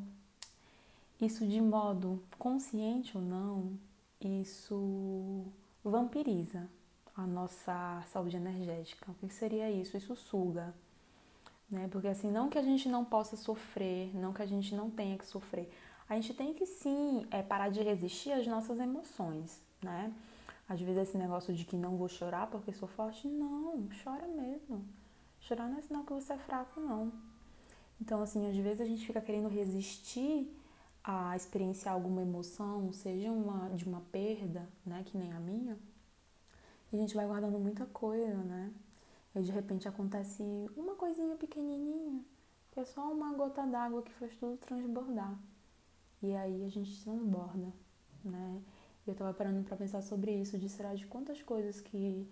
isso 1.19 1.47
de 1.47 1.61
modo 1.61 2.21
consciente 2.37 3.17
ou 3.17 3.23
não, 3.23 3.71
isso 4.19 5.45
vampiriza 5.83 6.67
a 7.15 7.25
nossa 7.25 8.03
saúde 8.07 8.35
energética. 8.35 9.11
O 9.11 9.27
que 9.27 9.33
seria 9.33 9.71
isso? 9.71 9.95
Isso 9.97 10.15
suga, 10.15 10.73
né? 11.69 11.87
Porque 11.91 12.07
assim, 12.07 12.31
não 12.31 12.49
que 12.49 12.57
a 12.57 12.61
gente 12.61 12.89
não 12.89 13.05
possa 13.05 13.35
sofrer, 13.37 14.15
não 14.15 14.33
que 14.33 14.41
a 14.41 14.45
gente 14.45 14.75
não 14.75 14.89
tenha 14.89 15.17
que 15.17 15.25
sofrer, 15.25 15.71
a 16.07 16.15
gente 16.15 16.33
tem 16.33 16.53
que 16.53 16.65
sim 16.65 17.25
é, 17.31 17.41
parar 17.41 17.69
de 17.69 17.81
resistir 17.81 18.31
às 18.31 18.45
nossas 18.45 18.79
emoções, 18.79 19.61
né? 19.81 20.13
Às 20.67 20.81
vezes 20.81 21.09
esse 21.09 21.17
negócio 21.17 21.53
de 21.53 21.65
que 21.65 21.75
não 21.75 21.97
vou 21.97 22.07
chorar 22.07 22.47
porque 22.47 22.73
sou 22.73 22.87
forte, 22.87 23.27
não, 23.27 23.87
chora 24.03 24.27
mesmo. 24.27 24.85
Chorar 25.39 25.67
não 25.67 25.77
é 25.77 25.81
sinal 25.81 26.03
que 26.03 26.13
você 26.13 26.33
é 26.33 26.37
fraco, 26.37 26.79
não. 26.79 27.11
Então, 28.01 28.21
assim, 28.21 28.49
às 28.49 28.55
vezes 28.55 28.81
a 28.81 28.85
gente 28.85 29.05
fica 29.05 29.21
querendo 29.21 29.47
resistir 29.47 30.51
a 31.03 31.35
experienciar 31.35 31.93
alguma 31.93 32.21
emoção, 32.21 32.91
seja 32.91 33.31
uma 33.31 33.69
de 33.69 33.85
uma 33.85 34.01
perda, 34.11 34.67
né, 34.85 35.03
que 35.05 35.17
nem 35.17 35.31
a 35.33 35.39
minha, 35.39 35.77
e 36.91 36.97
a 36.97 36.99
gente 36.99 37.15
vai 37.15 37.27
guardando 37.27 37.59
muita 37.59 37.85
coisa, 37.87 38.37
né? 38.43 38.73
E 39.35 39.41
de 39.41 39.51
repente 39.51 39.87
acontece 39.87 40.43
uma 40.75 40.95
coisinha 40.95 41.35
pequenininha, 41.35 42.23
que 42.71 42.79
é 42.79 42.85
só 42.85 43.11
uma 43.11 43.33
gota 43.33 43.65
d'água 43.67 44.01
que 44.01 44.13
faz 44.13 44.33
tudo 44.35 44.57
transbordar. 44.57 45.37
E 46.25 46.35
aí 46.35 46.65
a 46.65 46.69
gente 46.69 47.03
transborda, 47.03 47.71
né? 48.23 48.61
Eu 49.05 49.13
tava 49.13 49.31
parando 49.31 49.63
para 49.63 49.77
pensar 49.77 50.01
sobre 50.01 50.31
isso, 50.31 50.57
de 50.57 50.67
será 50.67 50.95
de 50.95 51.05
quantas 51.05 51.39
coisas 51.43 51.79
que 51.79 52.27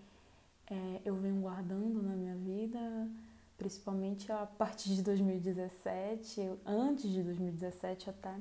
é, 0.66 1.00
eu 1.04 1.14
venho 1.14 1.40
guardando 1.40 2.02
na 2.02 2.16
minha 2.16 2.34
vida, 2.34 3.08
principalmente 3.56 4.32
a 4.32 4.44
partir 4.46 4.96
de 4.96 5.02
2017, 5.02 6.40
antes 6.66 7.08
de 7.08 7.22
2017 7.22 8.10
até, 8.10 8.34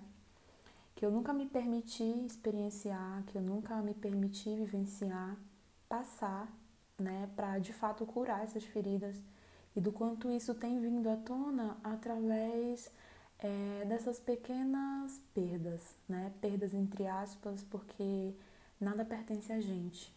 que 0.96 1.06
eu 1.06 1.12
nunca 1.12 1.32
me 1.32 1.46
permiti 1.46 2.26
experienciar, 2.26 3.24
que 3.28 3.38
eu 3.38 3.42
nunca 3.42 3.80
me 3.84 3.94
permiti 3.94 4.56
vivenciar, 4.56 5.38
passar, 5.88 6.52
né, 6.98 7.30
para 7.36 7.60
de 7.60 7.74
fato 7.74 8.04
curar 8.08 8.44
essas 8.44 8.64
feridas 8.64 9.22
e 9.76 9.80
do 9.80 9.92
quanto 9.92 10.32
isso 10.32 10.56
tem 10.56 10.80
vindo 10.80 11.08
à 11.08 11.18
tona 11.18 11.78
através 11.84 12.92
é, 13.44 13.86
dessas 13.86 14.20
pequenas 14.20 15.20
perdas, 15.34 15.96
né? 16.08 16.34
Perdas 16.42 16.74
entre 16.74 17.06
aspas, 17.06 17.62
porque 17.64 18.34
nada 18.80 19.04
pertence 19.04 19.52
a 19.52 19.60
gente. 19.60 20.12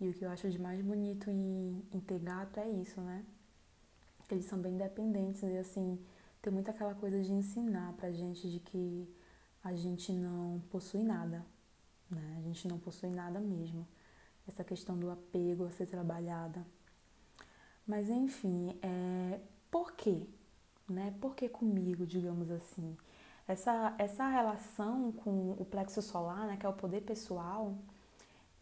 E 0.00 0.08
o 0.08 0.14
que 0.14 0.24
eu 0.24 0.30
acho 0.30 0.48
de 0.50 0.60
mais 0.60 0.80
bonito 0.82 1.30
em, 1.30 1.82
em 1.92 2.00
ter 2.00 2.20
gato 2.20 2.60
é 2.60 2.68
isso, 2.68 3.00
né? 3.00 3.24
Eles 4.30 4.44
são 4.44 4.60
bem 4.60 4.76
dependentes 4.76 5.42
e 5.42 5.56
assim, 5.56 5.98
tem 6.42 6.52
muita 6.52 6.70
aquela 6.70 6.94
coisa 6.94 7.20
de 7.22 7.32
ensinar 7.32 7.94
pra 7.94 8.12
gente 8.12 8.48
de 8.48 8.60
que 8.60 9.08
a 9.64 9.74
gente 9.74 10.12
não 10.12 10.62
possui 10.70 11.02
nada, 11.02 11.44
né? 12.10 12.36
A 12.38 12.42
gente 12.42 12.68
não 12.68 12.78
possui 12.78 13.08
nada 13.08 13.40
mesmo. 13.40 13.88
Essa 14.46 14.62
questão 14.62 14.98
do 14.98 15.10
apego 15.10 15.64
a 15.64 15.70
ser 15.70 15.86
trabalhada. 15.86 16.64
Mas 17.86 18.08
enfim, 18.10 18.78
é, 18.82 19.40
por 19.70 19.92
quê? 19.92 20.26
Né? 20.88 21.14
Por 21.20 21.34
que 21.34 21.48
comigo, 21.48 22.06
digamos 22.06 22.50
assim? 22.50 22.96
Essa, 23.46 23.94
essa 23.98 24.28
relação 24.28 25.12
com 25.12 25.52
o 25.58 25.64
plexo 25.64 26.02
solar, 26.02 26.46
né, 26.46 26.56
que 26.58 26.66
é 26.66 26.68
o 26.68 26.72
poder 26.72 27.00
pessoal, 27.00 27.74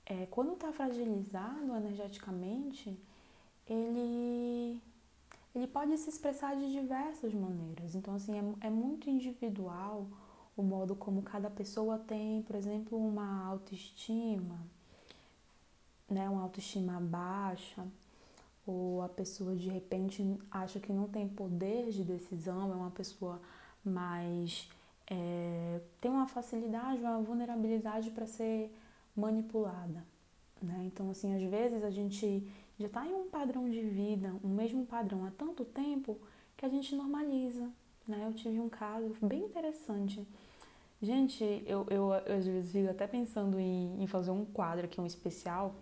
é, 0.05 0.27
quando 0.27 0.53
está 0.53 0.73
fragilizado 0.73 1.75
energeticamente, 1.75 2.97
ele, 3.69 4.81
ele 5.55 5.67
pode 5.67 5.99
se 5.99 6.09
expressar 6.09 6.55
de 6.57 6.71
diversas 6.71 7.35
maneiras. 7.35 7.97
Então, 7.97 8.15
assim, 8.15 8.39
é, 8.39 8.69
é 8.69 8.71
muito 8.71 9.11
individual 9.11 10.07
o 10.57 10.63
modo 10.63 10.95
como 10.95 11.23
cada 11.23 11.51
pessoa 11.51 11.99
tem, 11.99 12.43
por 12.43 12.55
exemplo, 12.55 12.97
uma 12.97 13.45
autoestima, 13.45 14.59
né, 16.09 16.29
uma 16.31 16.43
autoestima 16.43 17.01
baixa, 17.01 17.85
ou 18.67 19.03
a 19.03 19.09
pessoa 19.09 19.55
de 19.55 19.69
repente 19.69 20.23
acha 20.51 20.81
que 20.81 20.93
não 20.93 21.07
tem 21.07 21.29
poder 21.29 21.91
de 21.91 22.03
decisão, 22.03 22.73
é 22.73 22.77
uma 22.77 22.91
pessoa 22.91 23.41
mais. 23.85 24.69
É, 25.09 25.81
tem 26.01 26.11
uma 26.11 26.27
facilidade, 26.27 27.01
uma 27.01 27.21
vulnerabilidade 27.21 28.11
para 28.11 28.27
ser 28.27 28.77
manipulada. 29.15 30.05
Né? 30.61 30.83
Então, 30.87 31.11
assim, 31.11 31.35
às 31.35 31.43
vezes 31.43 31.85
a 31.85 31.91
gente 31.91 32.47
já 32.79 32.87
está 32.87 33.07
em 33.07 33.15
um 33.15 33.29
padrão 33.29 33.71
de 33.71 33.81
vida, 33.83 34.35
um 34.43 34.49
mesmo 34.49 34.85
padrão 34.85 35.25
há 35.25 35.31
tanto 35.31 35.65
tempo 35.65 36.19
que 36.57 36.67
a 36.67 36.69
gente 36.69 36.95
normaliza. 36.97 37.71
Né? 38.07 38.25
Eu 38.27 38.33
tive 38.35 38.59
um 38.59 38.69
caso 38.69 39.15
bem 39.23 39.45
interessante. 39.45 40.27
Gente, 41.01 41.45
eu, 41.67 41.87
eu, 41.91 42.13
eu 42.27 42.37
às 42.37 42.47
vezes 42.47 42.73
fico 42.73 42.91
até 42.91 43.07
pensando 43.07 43.61
em, 43.61 44.03
em 44.03 44.07
fazer 44.07 44.31
um 44.31 44.45
quadro 44.45 44.87
aqui, 44.87 45.01
um 45.01 45.07
especial, 45.07 45.75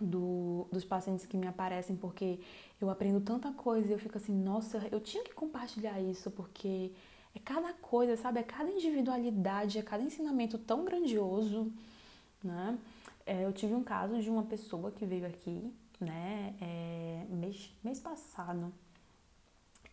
do, 0.00 0.66
dos 0.72 0.84
pacientes 0.84 1.26
que 1.26 1.36
me 1.36 1.46
aparecem, 1.46 1.96
porque 1.96 2.40
eu 2.80 2.90
aprendo 2.90 3.20
tanta 3.20 3.52
coisa 3.52 3.88
e 3.88 3.92
eu 3.92 3.98
fico 3.98 4.18
assim, 4.18 4.34
nossa, 4.34 4.86
eu 4.90 5.00
tinha 5.00 5.22
que 5.24 5.34
compartilhar 5.34 6.00
isso, 6.00 6.30
porque 6.30 6.92
é 7.34 7.38
cada 7.38 7.72
coisa, 7.74 8.16
sabe? 8.16 8.40
É 8.40 8.42
cada 8.42 8.70
individualidade, 8.70 9.78
é 9.78 9.82
cada 9.82 10.02
ensinamento 10.02 10.58
tão 10.58 10.84
grandioso, 10.84 11.72
né? 12.42 12.78
É, 13.24 13.44
eu 13.44 13.52
tive 13.52 13.74
um 13.74 13.84
caso 13.84 14.20
de 14.20 14.28
uma 14.28 14.42
pessoa 14.42 14.90
que 14.90 15.06
veio 15.06 15.26
aqui, 15.26 15.72
né, 16.00 16.54
é, 16.60 17.24
mês, 17.30 17.70
mês 17.84 18.00
passado, 18.00 18.72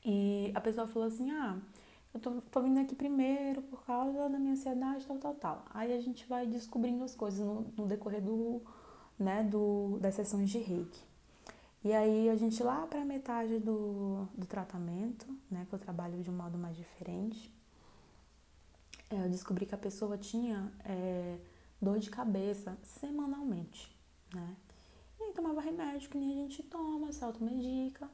e 0.03 0.51
a 0.55 0.61
pessoa 0.61 0.87
falou 0.87 1.07
assim, 1.07 1.29
ah, 1.31 1.57
eu 2.13 2.19
tô, 2.19 2.41
tô 2.41 2.61
vindo 2.61 2.79
aqui 2.79 2.95
primeiro 2.95 3.61
por 3.61 3.83
causa 3.85 4.29
da 4.29 4.39
minha 4.39 4.53
ansiedade, 4.53 5.05
tal, 5.05 5.17
tal, 5.17 5.35
tal. 5.35 5.65
Aí 5.71 5.93
a 5.93 6.01
gente 6.01 6.25
vai 6.27 6.47
descobrindo 6.47 7.03
as 7.03 7.13
coisas 7.13 7.39
no, 7.39 7.65
no 7.77 7.85
decorrer 7.85 8.21
do, 8.21 8.61
né, 9.19 9.43
do, 9.43 9.99
das 9.99 10.15
sessões 10.15 10.49
de 10.49 10.59
reiki. 10.59 11.03
E 11.83 11.93
aí 11.93 12.29
a 12.29 12.35
gente 12.35 12.61
lá 12.63 12.85
para 12.87 13.03
metade 13.05 13.59
do, 13.59 14.27
do 14.33 14.45
tratamento, 14.45 15.25
né, 15.49 15.65
que 15.69 15.73
eu 15.73 15.79
trabalho 15.79 16.21
de 16.21 16.29
um 16.29 16.33
modo 16.33 16.57
mais 16.57 16.75
diferente, 16.75 17.53
é, 19.09 19.25
eu 19.25 19.29
descobri 19.29 19.65
que 19.65 19.75
a 19.75 19.77
pessoa 19.77 20.17
tinha 20.17 20.71
é, 20.85 21.37
dor 21.81 21.99
de 21.99 22.09
cabeça 22.09 22.77
semanalmente, 22.83 23.95
né? 24.33 24.55
E 25.19 25.23
aí 25.23 25.33
tomava 25.33 25.59
remédio 25.59 26.09
que 26.09 26.17
nem 26.17 26.31
a 26.31 26.35
gente 26.43 26.63
toma, 26.63 27.11
se 27.11 27.23
automedica. 27.23 28.09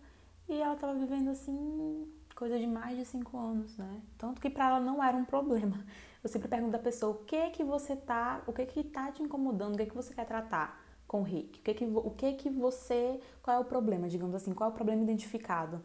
E 0.47 0.53
ela 0.53 0.75
estava 0.75 0.93
vivendo 0.97 1.29
assim, 1.29 2.09
coisa 2.33 2.57
de 2.57 2.65
mais 2.65 2.97
de 2.97 3.03
cinco 3.03 3.37
anos, 3.37 3.75
né? 3.77 4.01
Tanto 4.17 4.39
que 4.39 4.49
para 4.49 4.67
ela 4.67 4.79
não 4.79 5.03
era 5.03 5.17
um 5.17 5.25
problema. 5.25 5.83
Eu 6.23 6.29
sempre 6.29 6.47
pergunto 6.47 6.75
à 6.75 6.79
pessoa, 6.79 7.13
o 7.13 7.25
que 7.25 7.49
que 7.51 7.63
você 7.63 7.95
tá, 7.95 8.41
o 8.47 8.53
que 8.53 8.65
que 8.65 8.83
tá 8.83 9.11
te 9.11 9.21
incomodando, 9.21 9.75
o 9.75 9.77
que 9.77 9.87
que 9.87 9.95
você 9.95 10.13
quer 10.13 10.25
tratar 10.25 10.84
com 11.07 11.21
o 11.21 11.23
reiki? 11.23 11.59
O 11.59 11.63
que 11.63 11.73
que, 11.73 11.85
o 11.85 12.11
que 12.11 12.33
que 12.33 12.49
você, 12.49 13.19
qual 13.41 13.57
é 13.57 13.59
o 13.59 13.65
problema, 13.65 14.07
digamos 14.09 14.35
assim, 14.35 14.53
qual 14.53 14.69
é 14.69 14.73
o 14.73 14.75
problema 14.75 15.03
identificado? 15.03 15.81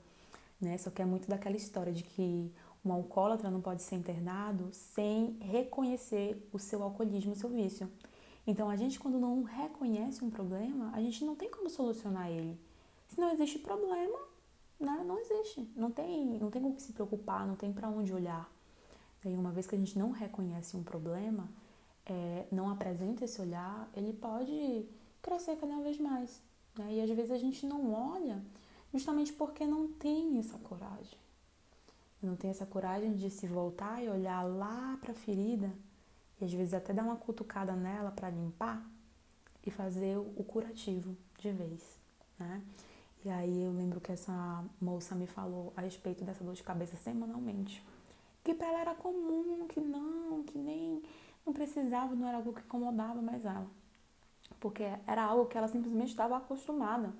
Né? 0.60 0.76
Só 0.78 0.90
que 0.90 1.00
é 1.00 1.04
muito 1.04 1.28
daquela 1.28 1.56
história 1.56 1.92
de 1.92 2.02
que 2.02 2.52
um 2.84 2.92
alcoólatra 2.92 3.50
não 3.50 3.60
pode 3.60 3.82
ser 3.82 3.96
internado 3.96 4.68
sem 4.72 5.36
reconhecer 5.40 6.48
o 6.52 6.58
seu 6.58 6.82
alcoolismo, 6.82 7.32
o 7.32 7.36
seu 7.36 7.50
vício. 7.50 7.90
Então, 8.46 8.70
a 8.70 8.76
gente, 8.76 8.98
quando 8.98 9.18
não 9.18 9.42
reconhece 9.42 10.24
um 10.24 10.30
problema, 10.30 10.90
a 10.94 11.00
gente 11.00 11.24
não 11.24 11.36
tem 11.36 11.50
como 11.50 11.68
solucionar 11.68 12.30
ele. 12.30 12.58
Se 13.08 13.20
não 13.20 13.30
existe 13.32 13.58
problema, 13.58 14.18
né, 14.78 15.04
não 15.06 15.18
existe. 15.18 15.70
Não 15.76 15.90
tem, 15.90 16.38
não 16.38 16.50
tem 16.50 16.62
com 16.62 16.74
que 16.74 16.82
se 16.82 16.92
preocupar, 16.92 17.46
não 17.46 17.54
tem 17.54 17.72
para 17.72 17.88
onde 17.88 18.12
olhar. 18.12 18.50
E 19.24 19.36
uma 19.36 19.50
vez 19.50 19.66
que 19.66 19.74
a 19.74 19.78
gente 19.78 19.98
não 19.98 20.10
reconhece 20.10 20.76
um 20.76 20.82
problema, 20.82 21.48
é, 22.06 22.46
não 22.50 22.70
apresenta 22.70 23.24
esse 23.24 23.40
olhar, 23.40 23.88
ele 23.94 24.12
pode 24.14 24.88
crescer 25.22 25.56
cada 25.56 25.80
vez 25.80 25.98
mais. 25.98 26.40
Né? 26.76 26.94
E 26.94 27.00
às 27.00 27.10
vezes 27.10 27.30
a 27.30 27.38
gente 27.38 27.66
não 27.66 27.92
olha 27.92 28.42
justamente 28.92 29.32
porque 29.32 29.66
não 29.66 29.88
tem 29.88 30.38
essa 30.38 30.58
coragem 30.58 31.18
não 32.22 32.36
tem 32.36 32.50
essa 32.50 32.66
coragem 32.66 33.14
de 33.14 33.30
se 33.30 33.46
voltar 33.46 34.02
e 34.02 34.08
olhar 34.08 34.42
lá 34.42 34.98
para 35.00 35.12
a 35.12 35.14
ferida 35.14 35.72
e 36.40 36.44
às 36.44 36.52
vezes 36.52 36.74
até 36.74 36.92
dar 36.92 37.02
uma 37.02 37.16
cutucada 37.16 37.74
nela 37.74 38.10
para 38.10 38.30
limpar 38.30 38.86
e 39.66 39.70
fazer 39.70 40.18
o 40.18 40.44
curativo 40.44 41.16
de 41.38 41.50
vez, 41.50 41.82
né? 42.38 42.62
E 43.24 43.28
aí 43.28 43.64
eu 43.64 43.72
lembro 43.72 44.00
que 44.00 44.12
essa 44.12 44.64
moça 44.80 45.14
me 45.14 45.26
falou 45.26 45.72
a 45.76 45.82
respeito 45.82 46.24
dessa 46.24 46.42
dor 46.42 46.54
de 46.54 46.62
cabeça 46.62 46.96
semanalmente, 46.96 47.84
que 48.42 48.54
para 48.54 48.68
ela 48.68 48.80
era 48.80 48.94
comum, 48.94 49.66
que 49.68 49.80
não, 49.80 50.42
que 50.42 50.56
nem 50.56 51.02
não 51.44 51.52
precisava, 51.52 52.14
não 52.14 52.26
era 52.26 52.38
algo 52.38 52.52
que 52.54 52.60
incomodava 52.60 53.20
mais 53.20 53.44
ela, 53.44 53.66
porque 54.60 54.84
era 55.06 55.24
algo 55.24 55.46
que 55.46 55.58
ela 55.58 55.66
simplesmente 55.66 56.10
estava 56.10 56.36
acostumada, 56.36 57.12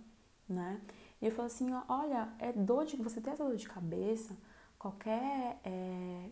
né? 0.49 0.81
E 1.21 1.27
eu 1.27 1.33
falei 1.33 1.47
assim, 1.47 1.71
olha, 1.89 2.29
é 2.39 2.53
dor 2.53 2.85
de 2.85 2.97
você 2.97 3.21
ter 3.21 3.31
essa 3.31 3.45
dor 3.45 3.57
de 3.57 3.69
cabeça, 3.69 4.37
qualquer, 4.79 5.59
é, 5.65 6.29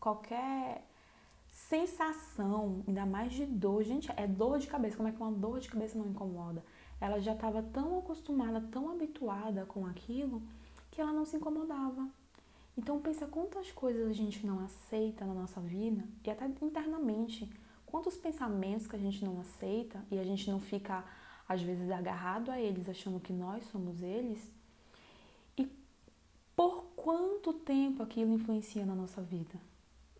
qualquer 0.00 0.84
sensação, 1.50 2.82
ainda 2.86 3.06
mais 3.06 3.32
de 3.32 3.46
dor. 3.46 3.82
Gente, 3.84 4.10
é 4.16 4.26
dor 4.26 4.58
de 4.58 4.66
cabeça. 4.66 4.96
Como 4.96 5.08
é 5.08 5.12
que 5.12 5.20
uma 5.20 5.32
dor 5.32 5.60
de 5.60 5.68
cabeça 5.68 5.98
não 5.98 6.06
incomoda? 6.06 6.64
Ela 7.00 7.20
já 7.20 7.32
estava 7.32 7.62
tão 7.62 7.98
acostumada, 7.98 8.60
tão 8.72 8.90
habituada 8.90 9.64
com 9.66 9.86
aquilo, 9.86 10.42
que 10.90 11.00
ela 11.00 11.12
não 11.12 11.24
se 11.24 11.36
incomodava. 11.36 12.08
Então 12.76 13.00
pensa 13.00 13.26
quantas 13.26 13.72
coisas 13.72 14.08
a 14.08 14.12
gente 14.12 14.46
não 14.46 14.60
aceita 14.60 15.24
na 15.24 15.34
nossa 15.34 15.60
vida 15.60 16.04
e 16.24 16.30
até 16.30 16.46
internamente, 16.46 17.50
quantos 17.90 18.16
pensamentos 18.16 18.86
que 18.86 18.96
a 18.96 18.98
gente 18.98 19.24
não 19.24 19.40
aceita 19.40 20.04
e 20.10 20.18
a 20.18 20.24
gente 20.24 20.50
não 20.50 20.60
fica 20.60 21.04
às 21.48 21.62
vezes 21.62 21.90
agarrado 21.90 22.50
a 22.50 22.60
eles, 22.60 22.88
achando 22.88 23.18
que 23.18 23.32
nós 23.32 23.64
somos 23.72 24.02
eles. 24.02 24.38
E 25.56 25.66
por 26.54 26.84
quanto 26.94 27.54
tempo 27.54 28.02
aquilo 28.02 28.34
influencia 28.34 28.84
na 28.84 28.94
nossa 28.94 29.22
vida, 29.22 29.58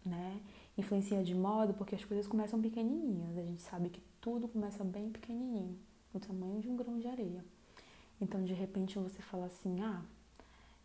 né? 0.04 0.40
Influencia 0.76 1.22
de 1.22 1.35
modo 1.35 1.74
porque 1.74 1.94
as 1.94 2.04
coisas 2.04 2.26
começam 2.26 2.61
pequenininhas. 2.61 3.37
A 3.37 3.42
gente 3.42 3.62
sabe 3.62 3.90
que 3.90 4.00
tudo 4.20 4.48
começa 4.48 4.83
bem 4.83 5.11
pequenininho, 5.11 5.78
o 6.14 6.18
tamanho 6.18 6.61
de 6.61 6.68
um 6.70 6.76
grão 6.76 6.98
de 6.98 7.07
areia. 7.07 7.44
Então, 8.20 8.42
de 8.44 8.54
repente, 8.54 8.98
você 8.98 9.20
fala 9.20 9.46
assim: 9.46 9.81
ah, 9.83 10.02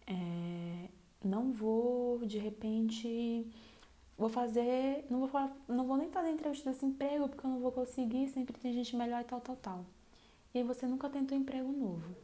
é, 0.05 0.89
não 1.23 1.53
vou, 1.53 2.25
de 2.25 2.37
repente, 2.37 3.47
vou 4.17 4.29
fazer, 4.29 5.05
não 5.09 5.27
vou, 5.27 5.51
não 5.67 5.87
vou 5.87 5.97
nem 5.97 6.09
fazer 6.09 6.29
entrevista 6.29 6.71
desse 6.71 6.85
emprego 6.85 7.27
porque 7.27 7.45
eu 7.45 7.49
não 7.51 7.59
vou 7.59 7.71
conseguir, 7.71 8.29
sempre 8.29 8.57
tem 8.57 8.73
gente 8.73 8.95
melhor 8.95 9.21
e 9.21 9.25
tal, 9.25 9.41
tal, 9.41 9.55
tal. 9.55 9.85
E 10.53 10.59
aí 10.59 10.63
você 10.63 10.85
nunca 10.85 11.09
tentou 11.09 11.37
emprego 11.37 11.71
novo. 11.71 12.15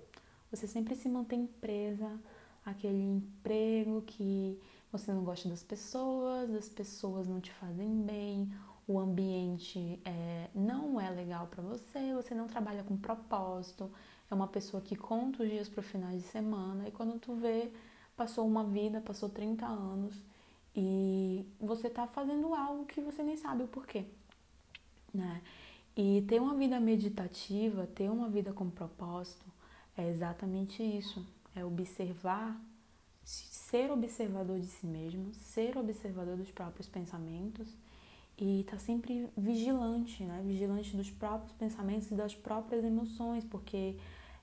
Você 0.52 0.67
sempre 0.67 0.95
se 0.95 1.10
mantém 1.10 1.47
presa 1.60 2.19
aquele 2.65 3.02
emprego 3.02 4.02
que 4.04 4.60
você 4.91 5.12
não 5.12 5.23
gosta 5.23 5.47
das 5.49 5.63
pessoas, 5.63 6.49
as 6.52 6.69
pessoas 6.69 7.28
não 7.28 7.39
te 7.39 7.52
fazem 7.54 8.02
bem, 8.02 8.52
o 8.88 8.99
ambiente 8.99 9.99
é, 10.04 10.49
não 10.54 10.99
é 10.99 11.10
legal 11.12 11.47
para 11.47 11.62
você, 11.62 12.13
você 12.13 12.34
não 12.34 12.47
trabalha 12.47 12.84
com 12.84 12.97
propósito, 12.97 13.91
é 14.30 14.34
uma 14.34 14.47
pessoa 14.47 14.82
que 14.82 14.95
conta 14.95 15.43
os 15.43 15.49
dias 15.49 15.69
para 15.69 15.84
finais 15.84 16.23
de 16.23 16.28
semana 16.28 16.88
e 16.88 16.91
quando 16.91 17.19
tu 17.19 17.36
vê, 17.36 17.71
passou 18.17 18.47
uma 18.47 18.63
vida, 18.63 18.99
passou 18.99 19.30
30 19.30 19.65
anos 19.65 20.15
e 20.75 21.45
você 21.60 21.88
está 21.88 22.08
fazendo 22.08 22.53
algo 22.53 22.86
que 22.86 23.01
você 23.01 23.23
nem 23.23 23.38
sabe 23.38 23.63
o 23.63 23.67
porquê, 23.67 24.05
né? 25.13 25.41
E 25.95 26.23
ter 26.27 26.39
uma 26.39 26.55
vida 26.55 26.79
meditativa, 26.79 27.88
ter 27.88 28.10
uma 28.10 28.29
vida 28.29 28.53
com 28.53 28.69
propósito, 28.69 29.45
é 29.97 30.08
exatamente 30.10 30.82
isso 30.82 31.25
é 31.55 31.65
observar, 31.65 32.60
ser 33.23 33.91
observador 33.91 34.60
de 34.60 34.67
si 34.67 34.86
mesmo, 34.86 35.34
ser 35.34 35.77
observador 35.77 36.38
dos 36.38 36.51
próprios 36.51 36.88
pensamentos 36.88 37.67
e 38.38 38.62
estar 38.62 38.77
tá 38.77 38.79
sempre 38.79 39.27
vigilante, 39.38 40.23
né? 40.23 40.41
Vigilante 40.45 40.95
dos 40.95 41.12
próprios 41.12 41.51
pensamentos 41.53 42.10
e 42.10 42.15
das 42.15 42.34
próprias 42.36 42.84
emoções, 42.84 43.43
porque 43.43 43.95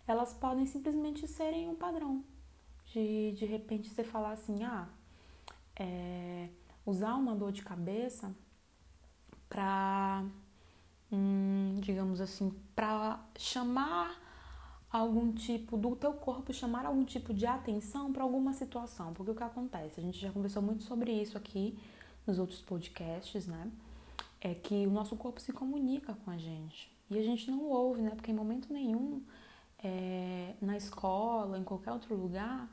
elas 0.07 0.35
podem 0.35 0.67
simplesmente 0.67 1.27
serem 1.27 1.69
um 1.69 1.75
padrão. 1.75 2.23
De, 2.93 3.33
de 3.33 3.45
repente 3.45 3.89
você 3.89 4.05
falar 4.05 4.33
assim, 4.33 4.63
ah, 4.63 4.89
é, 5.77 6.49
usar 6.85 7.15
uma 7.15 7.35
dor 7.35 7.53
de 7.53 7.63
cabeça 7.63 8.35
para, 9.49 10.25
hum, 11.13 11.75
digamos 11.79 12.21
assim, 12.21 12.53
para 12.75 13.21
chamar 13.39 14.23
algum 14.91 15.33
tipo 15.33 15.77
do 15.77 15.95
teu 15.95 16.13
corpo 16.13 16.53
chamar 16.53 16.87
algum 16.87 17.05
tipo 17.05 17.35
de 17.35 17.47
atenção 17.47 18.13
para 18.13 18.23
alguma 18.23 18.53
situação, 18.53 19.13
porque 19.13 19.31
o 19.31 19.35
que 19.35 19.43
acontece? 19.43 20.01
A 20.01 20.03
gente 20.03 20.19
já 20.19 20.31
conversou 20.31 20.63
muito 20.63 20.85
sobre 20.85 21.13
isso 21.13 21.37
aqui 21.37 21.79
nos 22.27 22.39
outros 22.39 22.61
podcasts, 22.61 23.47
né? 23.47 23.71
É 24.41 24.55
que 24.55 24.87
o 24.87 24.91
nosso 24.91 25.17
corpo 25.17 25.41
se 25.41 25.53
comunica 25.53 26.15
com 26.25 26.31
a 26.31 26.39
gente 26.39 26.91
e 27.11 27.19
a 27.19 27.23
gente 27.23 27.51
não 27.51 27.65
ouve, 27.69 28.03
né? 28.03 28.11
Porque 28.11 28.31
em 28.31 28.35
momento 28.35 28.73
nenhum 28.73 29.23
é, 29.83 30.55
na 30.61 30.77
escola, 30.77 31.59
em 31.59 31.65
qualquer 31.65 31.93
outro 31.93 32.15
lugar, 32.15 32.69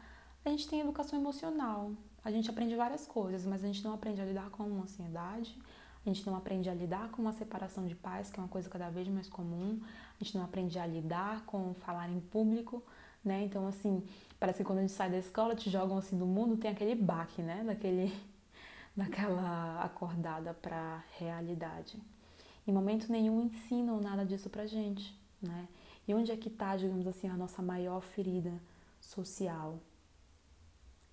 a 0.45 0.49
gente 0.49 0.67
tem 0.67 0.79
educação 0.79 1.19
emocional. 1.19 1.91
A 2.23 2.31
gente 2.31 2.49
aprende 2.49 2.75
várias 2.75 3.05
coisas, 3.05 3.45
mas 3.45 3.63
a 3.63 3.67
gente 3.67 3.83
não 3.83 3.93
aprende 3.93 4.21
a 4.21 4.25
lidar 4.25 4.49
com 4.49 4.63
uma 4.63 4.83
ansiedade, 4.83 5.57
a 6.05 6.09
gente 6.09 6.25
não 6.25 6.35
aprende 6.35 6.69
a 6.69 6.73
lidar 6.73 7.09
com 7.11 7.21
uma 7.21 7.33
separação 7.33 7.85
de 7.85 7.95
pais, 7.95 8.29
que 8.29 8.39
é 8.39 8.43
uma 8.43 8.49
coisa 8.49 8.69
cada 8.69 8.89
vez 8.89 9.07
mais 9.07 9.29
comum, 9.29 9.79
a 10.19 10.23
gente 10.23 10.37
não 10.37 10.43
aprende 10.43 10.77
a 10.79 10.85
lidar 10.85 11.45
com 11.45 11.73
falar 11.73 12.09
em 12.09 12.19
público, 12.19 12.83
né? 13.23 13.43
Então, 13.43 13.67
assim, 13.67 14.03
parece 14.39 14.59
que 14.59 14.63
quando 14.63 14.79
a 14.79 14.81
gente 14.81 14.93
sai 14.93 15.09
da 15.09 15.17
escola, 15.17 15.55
te 15.55 15.69
jogam 15.69 15.97
assim 15.97 16.17
do 16.17 16.25
mundo, 16.25 16.57
tem 16.57 16.71
aquele 16.71 16.95
baque, 16.95 17.41
né? 17.41 17.63
Daquele, 17.65 18.13
daquela 18.95 19.81
acordada 19.81 20.53
para 20.53 21.03
realidade. 21.17 21.97
Em 22.67 22.71
momento 22.71 23.11
nenhum 23.11 23.41
ensinam 23.41 23.99
nada 23.99 24.25
disso 24.25 24.49
pra 24.49 24.65
gente, 24.65 25.17
né? 25.41 25.67
E 26.07 26.13
onde 26.13 26.31
é 26.31 26.37
que 26.37 26.49
tá, 26.49 26.75
digamos 26.75 27.07
assim, 27.07 27.29
a 27.29 27.35
nossa 27.35 27.61
maior 27.61 28.01
ferida 28.01 28.53
social? 28.99 29.79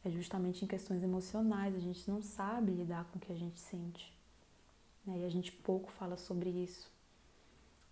É 0.04 0.10
justamente 0.10 0.64
em 0.64 0.68
questões 0.68 1.02
emocionais, 1.02 1.74
a 1.74 1.78
gente 1.78 2.08
não 2.10 2.22
sabe 2.22 2.72
lidar 2.72 3.04
com 3.06 3.18
o 3.18 3.20
que 3.20 3.32
a 3.32 3.36
gente 3.36 3.60
sente. 3.60 4.12
Né? 5.04 5.18
E 5.20 5.24
a 5.24 5.28
gente 5.28 5.52
pouco 5.52 5.90
fala 5.90 6.16
sobre 6.16 6.48
isso. 6.50 6.90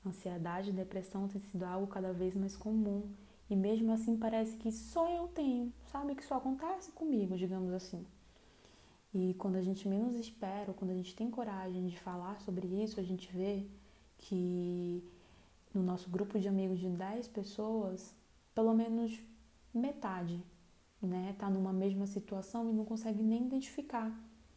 Ansiedade 0.07 0.71
e 0.71 0.73
depressão 0.73 1.29
tem 1.29 1.41
sido 1.41 1.65
algo 1.65 1.87
cada 1.87 2.13
vez 2.13 2.35
mais 2.35 2.57
comum. 2.57 3.03
E 3.51 3.57
mesmo 3.57 3.93
assim 3.93 4.17
parece 4.17 4.57
que 4.57 4.71
só 4.71 5.11
eu 5.11 5.29
tenho, 5.29 5.73
sabe? 5.91 6.15
Que 6.15 6.25
só 6.25 6.37
acontece 6.37 6.93
comigo, 6.93 7.37
digamos 7.37 7.73
assim. 7.73 8.07
E 9.15 9.35
quando 9.39 9.57
a 9.57 9.63
gente 9.63 9.89
menos 9.89 10.15
espera, 10.15 10.73
quando 10.75 10.91
a 10.91 10.95
gente 10.95 11.15
tem 11.15 11.31
coragem 11.31 11.87
de 11.87 11.99
falar 11.99 12.39
sobre 12.41 12.67
isso, 12.67 13.01
a 13.01 13.03
gente 13.03 13.31
vê 13.33 13.67
que 14.19 15.03
no 15.73 15.83
nosso 15.83 16.11
grupo 16.11 16.39
de 16.39 16.49
amigos 16.49 16.79
de 16.79 16.89
10 16.89 17.29
pessoas, 17.29 18.15
pelo 18.55 18.75
menos 18.75 19.19
metade, 19.73 20.43
né, 21.03 21.35
tá 21.39 21.49
numa 21.49 21.73
mesma 21.73 22.07
situação 22.07 22.69
e 22.69 22.73
não 22.73 22.85
consegue 22.85 23.23
nem 23.23 23.47
identificar, 23.47 24.13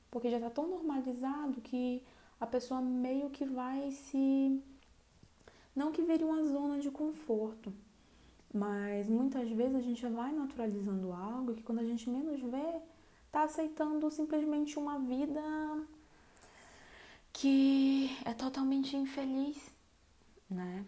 porque 0.09 0.29
já 0.29 0.39
tá 0.39 0.49
tão 0.49 0.67
normalizado 0.67 1.61
que 1.61 2.03
a 2.39 2.47
pessoa 2.47 2.81
meio 2.81 3.29
que 3.29 3.45
vai 3.45 3.91
se 3.91 4.61
Não 5.75 5.91
que 5.91 6.01
vire 6.01 6.23
uma 6.23 6.43
zona 6.43 6.79
de 6.79 6.91
conforto, 6.91 7.73
mas 8.53 9.07
muitas 9.07 9.49
vezes 9.49 9.75
a 9.75 9.81
gente 9.81 10.05
vai 10.07 10.31
naturalizando 10.33 11.13
algo 11.13 11.53
que 11.53 11.63
quando 11.63 11.79
a 11.79 11.85
gente 11.85 12.09
menos 12.09 12.41
vê, 12.41 12.81
tá 13.31 13.43
aceitando 13.43 14.09
simplesmente 14.11 14.77
uma 14.77 14.99
vida 14.99 15.41
que 17.31 18.09
é 18.25 18.33
totalmente 18.33 18.95
infeliz, 18.97 19.57
né? 20.49 20.85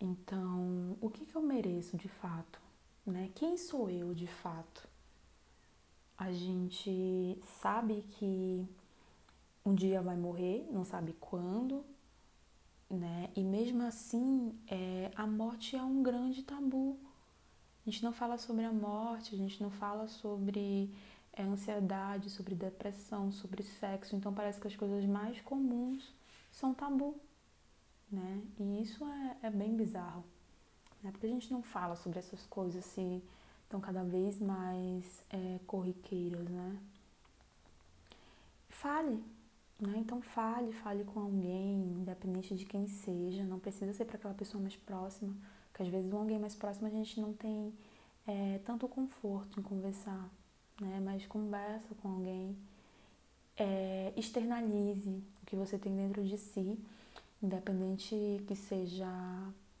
Então, 0.00 0.96
o 1.00 1.10
que, 1.10 1.24
que 1.26 1.34
eu 1.34 1.42
mereço 1.42 1.96
de 1.96 2.08
fato? 2.08 2.65
Né? 3.06 3.30
Quem 3.34 3.56
sou 3.56 3.88
eu 3.88 4.12
de 4.12 4.26
fato? 4.26 4.88
A 6.18 6.32
gente 6.32 7.38
sabe 7.60 8.02
que 8.02 8.66
um 9.64 9.74
dia 9.74 10.02
vai 10.02 10.16
morrer, 10.16 10.66
não 10.72 10.84
sabe 10.84 11.12
quando, 11.20 11.84
né? 12.88 13.30
E 13.36 13.42
mesmo 13.42 13.82
assim, 13.82 14.58
é, 14.66 15.10
a 15.14 15.26
morte 15.26 15.76
é 15.76 15.82
um 15.82 16.02
grande 16.02 16.42
tabu. 16.42 16.98
A 17.86 17.90
gente 17.90 18.02
não 18.02 18.12
fala 18.12 18.38
sobre 18.38 18.64
a 18.64 18.72
morte, 18.72 19.34
a 19.34 19.38
gente 19.38 19.62
não 19.62 19.70
fala 19.70 20.08
sobre 20.08 20.90
é, 21.32 21.42
ansiedade, 21.42 22.30
sobre 22.30 22.54
depressão, 22.54 23.30
sobre 23.30 23.62
sexo. 23.62 24.16
Então 24.16 24.32
parece 24.32 24.60
que 24.60 24.66
as 24.66 24.74
coisas 24.74 25.04
mais 25.04 25.40
comuns 25.42 26.12
são 26.50 26.72
tabu, 26.72 27.20
né? 28.10 28.42
E 28.58 28.82
isso 28.82 29.04
é, 29.04 29.36
é 29.42 29.50
bem 29.50 29.76
bizarro, 29.76 30.24
né? 31.06 31.12
Porque 31.12 31.26
a 31.26 31.30
gente 31.30 31.52
não 31.52 31.62
fala 31.62 31.94
sobre 31.94 32.18
essas 32.18 32.44
coisas 32.46 32.84
se 32.84 33.22
estão 33.62 33.80
cada 33.80 34.02
vez 34.02 34.40
mais 34.40 35.24
é, 35.30 35.60
corriqueiras, 35.66 36.48
né? 36.48 36.78
Fale, 38.68 39.22
né? 39.80 39.94
Então 39.98 40.20
fale, 40.20 40.72
fale 40.72 41.04
com 41.04 41.20
alguém, 41.20 41.94
independente 42.00 42.54
de 42.56 42.64
quem 42.64 42.88
seja, 42.88 43.44
não 43.44 43.58
precisa 43.58 43.92
ser 43.92 44.04
para 44.04 44.16
aquela 44.16 44.34
pessoa 44.34 44.60
mais 44.60 44.76
próxima, 44.76 45.34
porque 45.68 45.84
às 45.84 45.88
vezes 45.88 46.12
um 46.12 46.18
alguém 46.18 46.38
mais 46.38 46.54
próximo 46.56 46.88
a 46.88 46.90
gente 46.90 47.20
não 47.20 47.32
tem 47.32 47.72
é, 48.26 48.60
tanto 48.64 48.88
conforto 48.88 49.60
em 49.60 49.62
conversar, 49.62 50.28
né? 50.80 51.00
Mas 51.04 51.24
conversa 51.26 51.94
com 52.02 52.08
alguém, 52.08 52.56
é, 53.56 54.12
externalize 54.16 55.22
o 55.42 55.46
que 55.46 55.54
você 55.54 55.78
tem 55.78 55.94
dentro 55.94 56.24
de 56.24 56.36
si, 56.36 56.78
independente 57.40 58.44
que 58.46 58.56
seja 58.56 59.06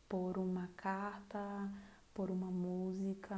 por 0.08 0.38
uma 0.38 0.68
carta, 0.76 1.70
por 2.14 2.30
uma 2.30 2.50
música, 2.50 3.36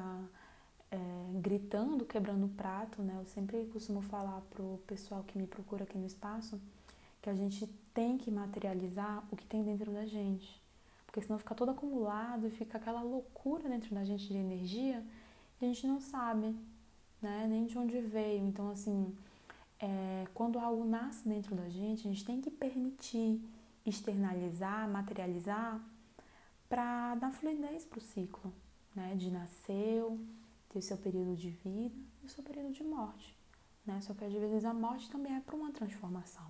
é, 0.90 0.98
gritando, 1.40 2.04
quebrando 2.04 2.46
o 2.46 2.50
prato, 2.50 3.02
né? 3.02 3.16
Eu 3.18 3.26
sempre 3.26 3.64
costumo 3.66 4.00
falar 4.02 4.40
pro 4.50 4.80
pessoal 4.86 5.22
que 5.24 5.38
me 5.38 5.46
procura 5.46 5.84
aqui 5.84 5.98
no 5.98 6.06
espaço 6.06 6.60
que 7.20 7.28
a 7.28 7.34
gente 7.34 7.66
tem 7.92 8.16
que 8.16 8.30
materializar 8.30 9.24
o 9.30 9.36
que 9.36 9.44
tem 9.44 9.62
dentro 9.62 9.90
da 9.90 10.06
gente. 10.06 10.60
Porque 11.04 11.20
senão 11.20 11.38
fica 11.38 11.54
todo 11.54 11.70
acumulado 11.70 12.46
e 12.46 12.50
fica 12.50 12.78
aquela 12.78 13.02
loucura 13.02 13.68
dentro 13.68 13.94
da 13.94 14.04
gente 14.04 14.28
de 14.28 14.36
energia 14.36 15.04
e 15.60 15.64
a 15.64 15.68
gente 15.68 15.86
não 15.86 16.00
sabe, 16.00 16.54
né? 17.20 17.46
Nem 17.48 17.66
de 17.66 17.76
onde 17.76 18.00
veio. 18.00 18.46
Então, 18.46 18.70
assim, 18.70 19.14
é, 19.80 20.26
quando 20.34 20.58
algo 20.58 20.84
nasce 20.84 21.28
dentro 21.28 21.54
da 21.56 21.68
gente, 21.68 22.06
a 22.06 22.10
gente 22.10 22.24
tem 22.24 22.40
que 22.40 22.50
permitir 22.50 23.40
externalizar, 23.84 24.88
materializar 24.88 25.80
para 26.68 27.14
dar 27.14 27.32
fluidez 27.32 27.84
para 27.84 27.98
o 27.98 28.00
ciclo, 28.00 28.52
né? 28.94 29.14
De 29.16 29.30
nasceu, 29.30 30.20
ter 30.68 30.82
seu 30.82 30.96
período 30.96 31.34
de 31.34 31.50
vida 31.50 31.96
e 32.22 32.26
o 32.26 32.28
seu 32.28 32.42
período 32.42 32.72
de 32.72 32.84
morte. 32.84 33.36
Né? 33.86 34.00
Só 34.02 34.12
que 34.12 34.24
às 34.24 34.32
vezes 34.32 34.64
a 34.64 34.74
morte 34.74 35.10
também 35.10 35.34
é 35.34 35.40
para 35.40 35.56
uma 35.56 35.72
transformação, 35.72 36.46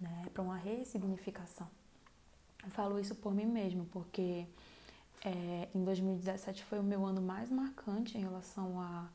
né? 0.00 0.24
é 0.26 0.30
para 0.30 0.42
uma 0.42 0.56
ressignificação. 0.56 1.68
Eu 2.62 2.70
falo 2.70 2.98
isso 3.00 3.14
por 3.14 3.34
mim 3.34 3.46
mesmo, 3.46 3.86
porque 3.86 4.46
é, 5.24 5.68
em 5.74 5.82
2017 5.82 6.64
foi 6.64 6.78
o 6.78 6.82
meu 6.82 7.04
ano 7.04 7.20
mais 7.20 7.50
marcante 7.50 8.16
em 8.16 8.20
relação 8.20 8.80
à, 8.80 9.08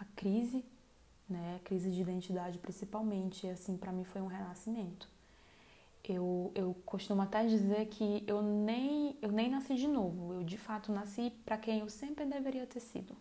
à 0.00 0.04
crise, 0.16 0.64
né? 1.28 1.60
crise 1.64 1.90
de 1.90 2.00
identidade 2.00 2.58
principalmente. 2.58 3.46
E 3.46 3.50
assim, 3.50 3.76
para 3.76 3.92
mim 3.92 4.04
foi 4.04 4.20
um 4.20 4.26
renascimento. 4.26 5.08
Eu, 6.08 6.50
eu 6.54 6.74
costumo 6.86 7.20
até 7.20 7.46
dizer 7.46 7.86
que 7.86 8.24
eu 8.26 8.40
nem, 8.40 9.16
eu 9.20 9.30
nem 9.30 9.50
nasci 9.50 9.74
de 9.74 9.86
novo, 9.86 10.32
eu 10.32 10.42
de 10.42 10.56
fato 10.56 10.90
nasci 10.90 11.30
para 11.44 11.58
quem 11.58 11.80
eu 11.80 11.90
sempre 11.90 12.24
deveria 12.24 12.66
ter 12.66 12.80
sido. 12.80 13.14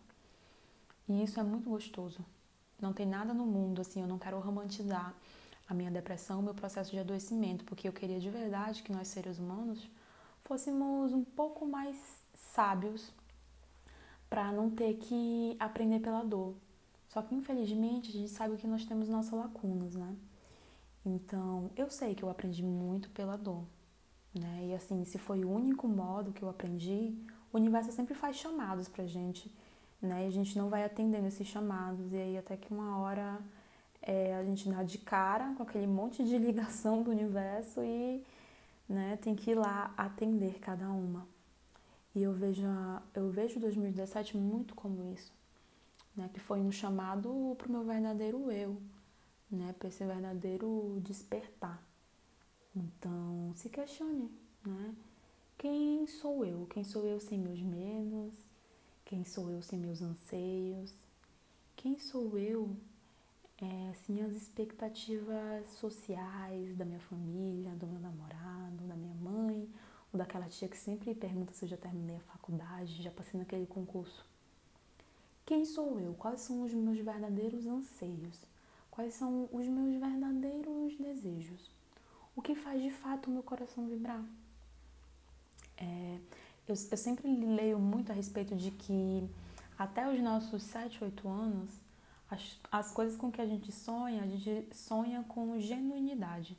E 1.08 1.22
isso 1.22 1.40
é 1.40 1.44
muito 1.44 1.70
gostoso. 1.70 2.20
Não 2.82 2.94
tem 2.94 3.06
nada 3.06 3.34
no 3.34 3.46
mundo, 3.46 3.82
assim, 3.82 4.02
eu 4.02 4.08
não 4.08 4.18
quero 4.18 4.40
romantizar 4.40 5.14
a 5.68 5.74
minha 5.74 5.92
depressão, 5.92 6.40
o 6.40 6.44
meu 6.44 6.54
processo 6.54 6.92
de 6.92 7.00
adoecimento, 7.00 7.66
porque 7.66 7.88
eu 7.88 7.94
queria 7.94 8.20
de 8.20 8.30
verdade 8.30 8.84
que 8.84 8.92
nós 8.92 9.08
seres 9.10 9.38
humanos 9.38 9.86
fôssemos 10.44 11.12
um 11.12 11.24
pouco 11.24 11.66
mais 11.66 11.98
sábios 12.34 13.12
para 14.30 14.52
não 14.52 14.70
ter 14.70 14.94
que 14.96 15.58
aprender 15.60 16.00
pela 16.00 16.24
dor. 16.24 16.56
Só 17.10 17.22
que 17.22 17.36
infelizmente 17.36 18.10
a 18.10 18.14
gente 18.14 18.32
sabe 18.32 18.58
que 18.58 18.68
nós 18.68 18.86
temos 18.86 19.10
nossas 19.10 19.34
lacunas, 19.34 19.96
né? 19.96 20.16
Então, 21.08 21.72
eu 21.76 21.90
sei 21.90 22.14
que 22.14 22.24
eu 22.24 22.30
aprendi 22.30 22.64
muito 22.64 23.10
pela 23.10 23.38
dor, 23.38 23.64
né? 24.34 24.68
E 24.68 24.74
assim, 24.74 25.06
se 25.06 25.18
foi 25.18 25.44
o 25.44 25.50
único 25.50 25.88
modo 25.88 26.34
que 26.34 26.44
eu 26.44 26.50
aprendi, 26.50 27.16
o 27.52 27.58
universo 27.58 27.92
sempre 27.92 28.14
faz 28.14 28.36
chamados 28.36 28.88
pra 28.88 29.06
gente 29.06 29.52
né? 30.02 30.26
E 30.26 30.28
a 30.28 30.32
gente 30.32 30.58
não 30.58 30.70
vai 30.70 30.84
atendendo 30.84 31.28
esses 31.28 31.48
chamados, 31.48 32.12
e 32.14 32.18
aí 32.18 32.38
até 32.38 32.56
que 32.58 32.72
uma 32.72 33.00
hora 33.00 33.40
é, 34.02 34.36
a 34.36 34.44
gente 34.44 34.70
dá 34.70 34.84
de 34.84 34.98
cara 34.98 35.54
com 35.56 35.64
aquele 35.64 35.88
monte 35.88 36.24
de 36.24 36.38
ligação 36.40 37.04
do 37.04 37.12
universo 37.12 37.82
e 37.84 38.24
né, 38.88 39.18
tem 39.22 39.36
que 39.36 39.52
ir 39.52 39.56
lá 39.56 39.94
atender 39.98 40.60
cada 40.60 40.90
uma. 40.90 41.28
E 42.16 42.24
eu 42.24 42.34
vejo, 42.34 42.64
eu 43.14 43.30
vejo 43.30 43.60
2017 43.60 44.38
muito 44.38 44.74
como 44.76 45.04
isso, 45.14 45.32
né? 46.16 46.30
Que 46.34 46.40
foi 46.40 46.60
um 46.60 46.72
chamado 46.72 47.56
para 47.58 47.68
o 47.68 47.72
meu 47.72 47.84
verdadeiro 47.84 48.52
eu, 48.52 48.78
né? 49.50 49.74
Para 49.78 49.90
esse 49.90 50.06
verdadeiro 50.06 51.00
despertar. 51.04 51.82
Então, 52.76 53.54
se 53.56 53.70
questione, 53.70 54.32
né? 54.66 54.96
Quem 55.58 56.06
sou 56.06 56.46
eu? 56.46 56.68
Quem 56.68 56.84
sou 56.84 57.06
eu 57.08 57.20
sem 57.20 57.40
meus 57.40 57.62
medos? 57.62 58.34
Quem 59.04 59.26
sou 59.26 59.50
eu 59.50 59.62
sem 59.62 59.80
meus 59.80 60.02
anseios? 60.02 60.94
Quem 61.76 61.98
sou 61.98 62.38
eu 62.38 62.76
é, 63.60 63.94
sem 64.06 64.22
as 64.22 64.36
expectativas 64.36 65.68
sociais 65.80 66.76
da 66.76 66.86
minha 66.86 67.00
família, 67.00 67.72
do 67.72 67.88
meu 67.88 68.00
namorado, 68.00 68.86
da 68.88 68.96
minha 68.96 69.16
mãe, 69.16 69.68
ou 70.14 70.20
daquela 70.20 70.48
tia 70.48 70.68
que 70.68 70.78
sempre 70.78 71.16
pergunta 71.16 71.54
se 71.54 71.66
eu 71.66 71.70
já 71.70 71.78
terminei 71.78 72.18
a 72.18 72.32
faculdade, 72.32 73.02
já 73.02 73.12
passei 73.12 73.40
naquele 73.40 73.66
concurso? 73.66 74.24
Quem 75.46 75.66
sou 75.66 76.00
eu? 76.00 76.14
Quais 76.14 76.42
são 76.42 76.64
os 76.64 76.74
meus 76.74 77.00
verdadeiros 77.00 77.66
anseios? 77.66 78.46
Quais 78.98 79.14
são 79.14 79.48
os 79.52 79.68
meus 79.68 79.94
verdadeiros 80.00 80.98
desejos? 80.98 81.70
O 82.36 82.42
que 82.42 82.56
faz 82.56 82.82
de 82.82 82.90
fato 82.90 83.28
o 83.28 83.32
meu 83.32 83.44
coração 83.44 83.88
vibrar? 83.88 84.26
É, 85.78 86.18
eu, 86.68 86.74
eu 86.74 86.98
sempre 86.98 87.28
leio 87.28 87.78
muito 87.78 88.12
a 88.12 88.16
respeito 88.16 88.56
de 88.56 88.72
que 88.72 89.30
até 89.78 90.12
os 90.12 90.20
nossos 90.20 90.64
7, 90.64 91.04
8 91.04 91.30
anos, 91.30 91.70
as, 92.28 92.60
as 92.72 92.92
coisas 92.92 93.16
com 93.16 93.32
que 93.32 93.40
a 93.40 93.46
gente 93.46 93.72
sonha, 93.72 94.24
a 94.24 94.26
gente 94.26 94.68
sonha 94.76 95.24
com 95.28 95.60
genuinidade. 95.60 96.58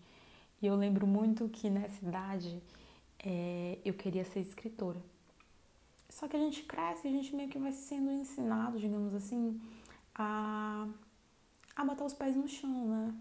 E 0.63 0.67
eu 0.69 0.77
lembro 0.77 1.09
muito 1.09 1.49
que 1.49 1.69
nessa 1.69 2.07
idade 2.07 2.63
é, 3.19 3.79
eu 3.85 3.95
queria 3.95 4.25
ser 4.25 4.39
escritora. 4.39 5.03
Só 6.09 6.29
que 6.29 6.37
a 6.37 6.41
gente 6.41 6.63
cresce, 6.63 7.09
a 7.09 7.11
gente 7.11 7.35
meio 7.35 7.49
que 7.49 7.59
vai 7.59 7.73
sendo 7.73 8.13
ensinado, 8.13 8.79
digamos 8.79 9.13
assim, 9.13 9.61
a, 10.15 10.87
a 11.79 11.85
botar 11.85 12.05
os 12.05 12.13
pés 12.13 12.35
no 12.35 12.49
chão, 12.49 12.89
né? 12.89 13.15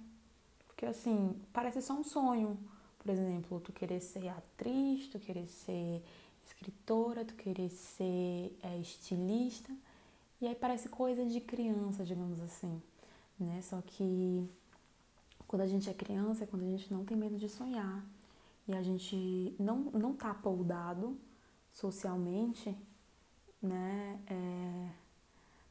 Porque 0.66 0.88
assim, 0.88 1.40
parece 1.54 1.80
só 1.80 1.94
um 1.94 2.04
sonho. 2.04 2.58
Por 2.98 3.12
exemplo, 3.12 3.60
tu 3.60 3.72
querer 3.72 4.02
ser 4.02 4.28
atriz, 4.30 5.08
tu 5.08 5.20
querer 5.20 5.48
ser 5.48 6.04
escritora, 6.44 7.24
tu 7.24 7.36
querer 7.36 7.70
ser 7.70 8.58
é, 8.64 8.80
estilista. 8.80 9.72
E 10.42 10.48
aí 10.48 10.56
parece 10.56 10.90
coisa 10.90 11.24
de 11.24 11.40
criança, 11.40 12.04
digamos 12.04 12.42
assim, 12.42 12.82
né? 13.40 13.62
Só 13.62 13.80
que 13.80 14.50
quando 15.48 15.62
a 15.62 15.68
gente 15.68 15.88
é 15.88 15.94
criança 15.94 16.44
é 16.44 16.48
quando 16.48 16.64
a 16.64 16.70
gente 16.70 16.92
não 16.92 17.06
tem 17.06 17.16
medo 17.16 17.38
de 17.38 17.48
sonhar 17.48 18.04
e 18.68 18.74
a 18.74 18.82
gente 18.82 19.56
não, 19.60 19.78
não 19.94 20.14
tá 20.14 20.34
poldado 20.34 21.16
socialmente, 21.72 22.76
né? 23.62 24.20
É, 24.26 24.90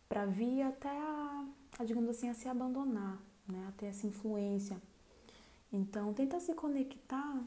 para 0.09 0.25
vir 0.25 0.63
até 0.63 0.89
a, 0.89 1.45
a, 1.79 1.85
digamos 1.85 2.11
assim, 2.11 2.29
a 2.29 2.35
se 2.35 2.49
abandonar, 2.49 3.21
né? 3.47 3.67
Até 3.69 3.87
essa 3.87 4.07
influência. 4.07 4.81
Então, 5.73 6.13
tenta 6.15 6.41
se 6.41 6.55
conectar 6.55 7.45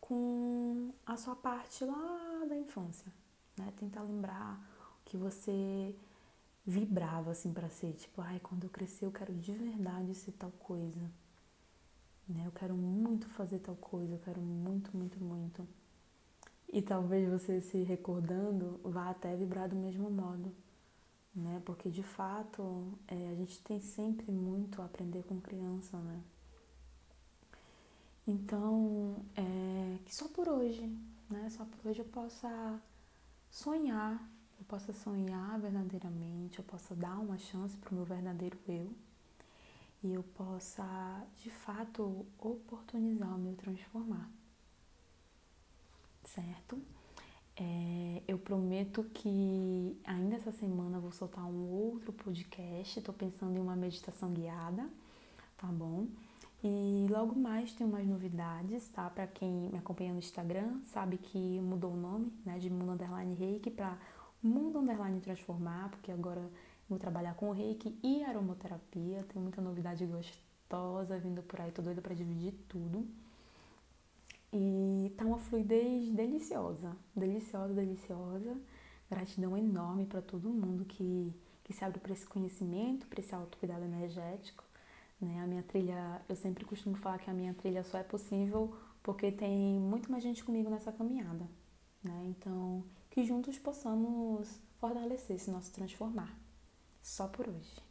com 0.00 0.92
a 1.04 1.16
sua 1.16 1.36
parte 1.36 1.84
lá 1.84 2.44
da 2.48 2.56
infância, 2.56 3.12
né? 3.58 3.72
Tentar 3.76 4.02
lembrar 4.02 4.58
o 5.00 5.04
que 5.04 5.16
você 5.16 5.94
vibrava 6.66 7.30
assim 7.30 7.52
para 7.52 7.68
ser, 7.68 7.92
tipo, 7.94 8.20
ai, 8.20 8.40
quando 8.40 8.64
eu 8.64 8.70
crescer 8.70 9.06
eu 9.06 9.12
quero 9.12 9.32
de 9.32 9.52
verdade 9.52 10.14
ser 10.14 10.32
tal 10.32 10.50
coisa. 10.52 11.10
Né? 12.28 12.44
Eu 12.46 12.52
quero 12.52 12.74
muito 12.74 13.28
fazer 13.28 13.58
tal 13.58 13.76
coisa, 13.76 14.14
eu 14.14 14.18
quero 14.20 14.40
muito, 14.40 14.96
muito, 14.96 15.22
muito. 15.22 15.66
E 16.72 16.80
talvez 16.80 17.28
você 17.28 17.60
se 17.60 17.82
recordando 17.82 18.80
vá 18.84 19.10
até 19.10 19.34
vibrar 19.34 19.68
do 19.68 19.74
mesmo 19.74 20.08
modo, 20.08 20.54
né? 21.34 21.62
Porque 21.64 21.90
de 21.90 22.02
fato 22.02 22.98
é, 23.08 23.30
a 23.30 23.34
gente 23.34 23.60
tem 23.60 23.80
sempre 23.80 24.30
muito 24.30 24.82
a 24.82 24.84
aprender 24.84 25.22
com 25.24 25.40
criança, 25.40 25.96
né? 25.98 26.22
Então, 28.26 29.16
é, 29.36 29.98
que 30.04 30.14
só 30.14 30.28
por 30.28 30.48
hoje, 30.48 30.86
né? 31.28 31.48
Só 31.50 31.64
por 31.64 31.90
hoje 31.90 32.00
eu 32.00 32.04
possa 32.06 32.80
sonhar, 33.50 34.22
eu 34.58 34.64
possa 34.66 34.92
sonhar 34.92 35.58
verdadeiramente, 35.58 36.58
eu 36.58 36.64
possa 36.64 36.94
dar 36.94 37.18
uma 37.18 37.38
chance 37.38 37.76
para 37.76 37.90
o 37.92 37.94
meu 37.94 38.04
verdadeiro 38.04 38.58
eu 38.68 38.92
e 40.02 40.14
eu 40.14 40.22
possa, 40.22 40.84
de 41.38 41.50
fato, 41.50 42.26
oportunizar 42.38 43.34
o 43.34 43.38
meu 43.38 43.54
transformar 43.54 44.30
certo? 46.34 46.80
É, 47.62 48.22
eu 48.26 48.38
prometo 48.38 49.04
que 49.12 50.00
ainda 50.04 50.36
essa 50.36 50.50
semana 50.50 50.98
vou 50.98 51.12
soltar 51.12 51.44
um 51.44 51.68
outro 51.68 52.10
podcast. 52.10 52.98
Estou 52.98 53.14
pensando 53.14 53.54
em 53.54 53.60
uma 53.60 53.76
meditação 53.76 54.32
guiada, 54.32 54.88
tá 55.58 55.66
bom? 55.66 56.06
E 56.64 57.06
logo 57.10 57.38
mais 57.38 57.74
tem 57.74 57.86
umas 57.86 58.06
novidades, 58.06 58.88
tá? 58.88 59.10
Para 59.10 59.26
quem 59.26 59.68
me 59.70 59.76
acompanha 59.76 60.12
no 60.14 60.18
Instagram, 60.18 60.80
sabe 60.84 61.18
que 61.18 61.60
mudou 61.60 61.92
o 61.92 61.96
nome, 61.96 62.32
né? 62.46 62.58
De 62.58 62.70
Mundo 62.70 62.92
Underline 62.92 63.34
Reiki 63.34 63.70
para 63.70 63.98
Mundo 64.42 64.78
Underline 64.78 65.20
Transformar, 65.20 65.90
porque 65.90 66.10
agora 66.10 66.50
vou 66.88 66.98
trabalhar 66.98 67.34
com 67.34 67.50
Reiki 67.50 67.98
e 68.02 68.24
aromaterapia. 68.24 69.22
Tem 69.24 69.40
muita 69.40 69.60
novidade 69.60 70.06
gostosa 70.06 71.18
vindo 71.18 71.42
por 71.42 71.60
aí, 71.60 71.70
tô 71.72 71.82
doida 71.82 72.00
para 72.00 72.14
dividir 72.14 72.54
tudo. 72.68 73.06
E 74.52 75.12
tá 75.16 75.24
uma 75.24 75.38
fluidez 75.38 76.10
deliciosa, 76.10 76.96
deliciosa, 77.14 77.72
deliciosa. 77.72 78.56
Gratidão 79.08 79.56
enorme 79.56 80.06
para 80.06 80.22
todo 80.22 80.48
mundo 80.48 80.84
que, 80.84 81.34
que 81.64 81.72
se 81.72 81.84
abre 81.84 81.98
para 81.98 82.12
esse 82.12 82.26
conhecimento, 82.26 83.06
para 83.06 83.20
esse 83.20 83.34
autocuidado 83.34 83.84
energético. 83.84 84.64
Né? 85.20 85.40
A 85.40 85.46
minha 85.46 85.62
trilha, 85.62 86.22
eu 86.28 86.36
sempre 86.36 86.64
costumo 86.64 86.96
falar 86.96 87.18
que 87.18 87.30
a 87.30 87.34
minha 87.34 87.54
trilha 87.54 87.82
só 87.84 87.98
é 87.98 88.02
possível 88.02 88.74
porque 89.02 89.32
tem 89.32 89.78
muito 89.78 90.10
mais 90.10 90.22
gente 90.22 90.44
comigo 90.44 90.70
nessa 90.70 90.92
caminhada. 90.92 91.48
Né? 92.02 92.26
Então, 92.28 92.84
que 93.10 93.24
juntos 93.24 93.58
possamos 93.58 94.60
fortalecer 94.76 95.36
esse 95.36 95.50
nosso 95.50 95.72
transformar. 95.72 96.34
Só 97.02 97.28
por 97.28 97.48
hoje. 97.48 97.89